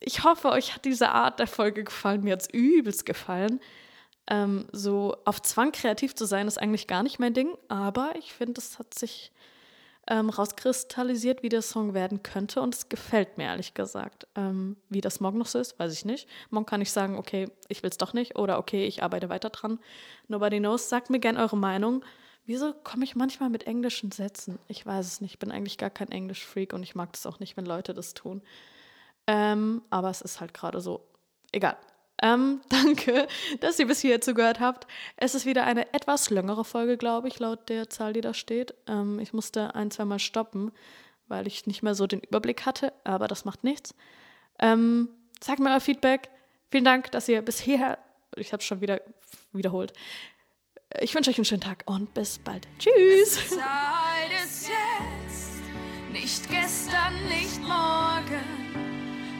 Ich 0.00 0.24
hoffe, 0.24 0.50
euch 0.50 0.74
hat 0.74 0.84
diese 0.84 1.10
Art 1.10 1.38
der 1.38 1.46
Folge 1.46 1.84
gefallen. 1.84 2.22
Mir 2.22 2.32
hat 2.32 2.42
es 2.42 2.50
übelst 2.50 3.06
gefallen. 3.06 3.60
Ähm, 4.28 4.66
so 4.72 5.16
auf 5.24 5.40
Zwang 5.42 5.72
kreativ 5.72 6.14
zu 6.14 6.24
sein, 6.24 6.48
ist 6.48 6.58
eigentlich 6.58 6.86
gar 6.86 7.02
nicht 7.02 7.18
mein 7.18 7.32
Ding, 7.32 7.56
aber 7.68 8.14
ich 8.18 8.32
finde, 8.32 8.60
es 8.60 8.78
hat 8.78 8.92
sich 8.92 9.30
ähm, 10.08 10.30
rauskristallisiert, 10.30 11.42
wie 11.42 11.48
der 11.48 11.62
Song 11.62 11.94
werden 11.94 12.22
könnte 12.22 12.60
und 12.60 12.74
es 12.74 12.88
gefällt 12.88 13.38
mir 13.38 13.44
ehrlich 13.44 13.74
gesagt. 13.74 14.26
Ähm, 14.36 14.76
wie 14.88 15.00
das 15.00 15.20
morgen 15.20 15.38
noch 15.38 15.46
so 15.46 15.58
ist, 15.58 15.78
weiß 15.78 15.92
ich 15.92 16.04
nicht. 16.04 16.28
Morgen 16.50 16.66
kann 16.66 16.80
ich 16.80 16.92
sagen, 16.92 17.18
okay, 17.18 17.48
ich 17.68 17.82
will 17.82 17.90
es 17.90 17.98
doch 17.98 18.12
nicht 18.12 18.36
oder 18.36 18.58
okay, 18.58 18.86
ich 18.86 19.02
arbeite 19.02 19.28
weiter 19.28 19.50
dran. 19.50 19.78
Nobody 20.28 20.58
knows. 20.58 20.88
Sagt 20.88 21.10
mir 21.10 21.18
gerne 21.18 21.40
eure 21.40 21.56
Meinung. 21.56 22.04
Wieso 22.46 22.72
komme 22.72 23.04
ich 23.04 23.16
manchmal 23.16 23.50
mit 23.50 23.66
englischen 23.66 24.12
Sätzen? 24.12 24.60
Ich 24.68 24.86
weiß 24.86 25.04
es 25.04 25.20
nicht. 25.20 25.32
Ich 25.32 25.38
bin 25.40 25.50
eigentlich 25.50 25.78
gar 25.78 25.90
kein 25.90 26.10
Englisch-Freak 26.12 26.72
und 26.72 26.84
ich 26.84 26.94
mag 26.94 27.12
das 27.12 27.26
auch 27.26 27.40
nicht, 27.40 27.56
wenn 27.56 27.66
Leute 27.66 27.92
das 27.92 28.14
tun. 28.14 28.40
Ähm, 29.26 29.82
aber 29.90 30.10
es 30.10 30.20
ist 30.20 30.40
halt 30.40 30.54
gerade 30.54 30.80
so. 30.80 31.04
Egal. 31.50 31.76
Ähm, 32.22 32.60
danke, 32.68 33.26
dass 33.60 33.80
ihr 33.80 33.86
bis 33.88 34.00
hierher 34.00 34.20
zugehört 34.20 34.60
habt. 34.60 34.86
Es 35.16 35.34
ist 35.34 35.44
wieder 35.44 35.64
eine 35.64 35.92
etwas 35.92 36.30
längere 36.30 36.64
Folge, 36.64 36.96
glaube 36.96 37.26
ich, 37.26 37.40
laut 37.40 37.68
der 37.68 37.90
Zahl, 37.90 38.12
die 38.12 38.20
da 38.20 38.32
steht. 38.32 38.74
Ähm, 38.86 39.18
ich 39.18 39.32
musste 39.32 39.74
ein, 39.74 39.90
zweimal 39.90 40.20
stoppen, 40.20 40.70
weil 41.26 41.48
ich 41.48 41.66
nicht 41.66 41.82
mehr 41.82 41.96
so 41.96 42.06
den 42.06 42.20
Überblick 42.20 42.64
hatte, 42.64 42.92
aber 43.02 43.26
das 43.26 43.44
macht 43.44 43.64
nichts. 43.64 43.92
Ähm, 44.60 45.08
sagt 45.40 45.58
mir 45.58 45.70
euer 45.70 45.80
Feedback. 45.80 46.30
Vielen 46.70 46.84
Dank, 46.84 47.10
dass 47.10 47.28
ihr 47.28 47.42
bis 47.42 47.58
hierher, 47.58 47.98
ich 48.36 48.52
habe 48.52 48.60
es 48.60 48.66
schon 48.66 48.80
wieder 48.80 49.00
wiederholt. 49.52 49.92
Ich 51.00 51.14
wünsche 51.14 51.30
euch 51.30 51.36
einen 51.36 51.44
schönen 51.44 51.60
Tag 51.60 51.82
und 51.86 52.12
bis 52.14 52.38
bald. 52.38 52.66
Tschüss. 52.78 52.92
Es 53.22 53.36
ist 53.36 53.50
Zeit 53.50 54.30
ist 54.44 54.68
jetzt, 54.68 56.12
nicht 56.12 56.48
gestern, 56.48 57.14
nicht 57.28 57.60
morgen, 57.60 58.44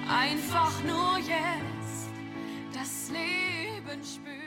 einfach 0.09 0.73
nur 0.85 1.19
jetzt 1.19 2.11
das 2.75 3.11
Leben 3.11 4.03
spüren. 4.05 4.46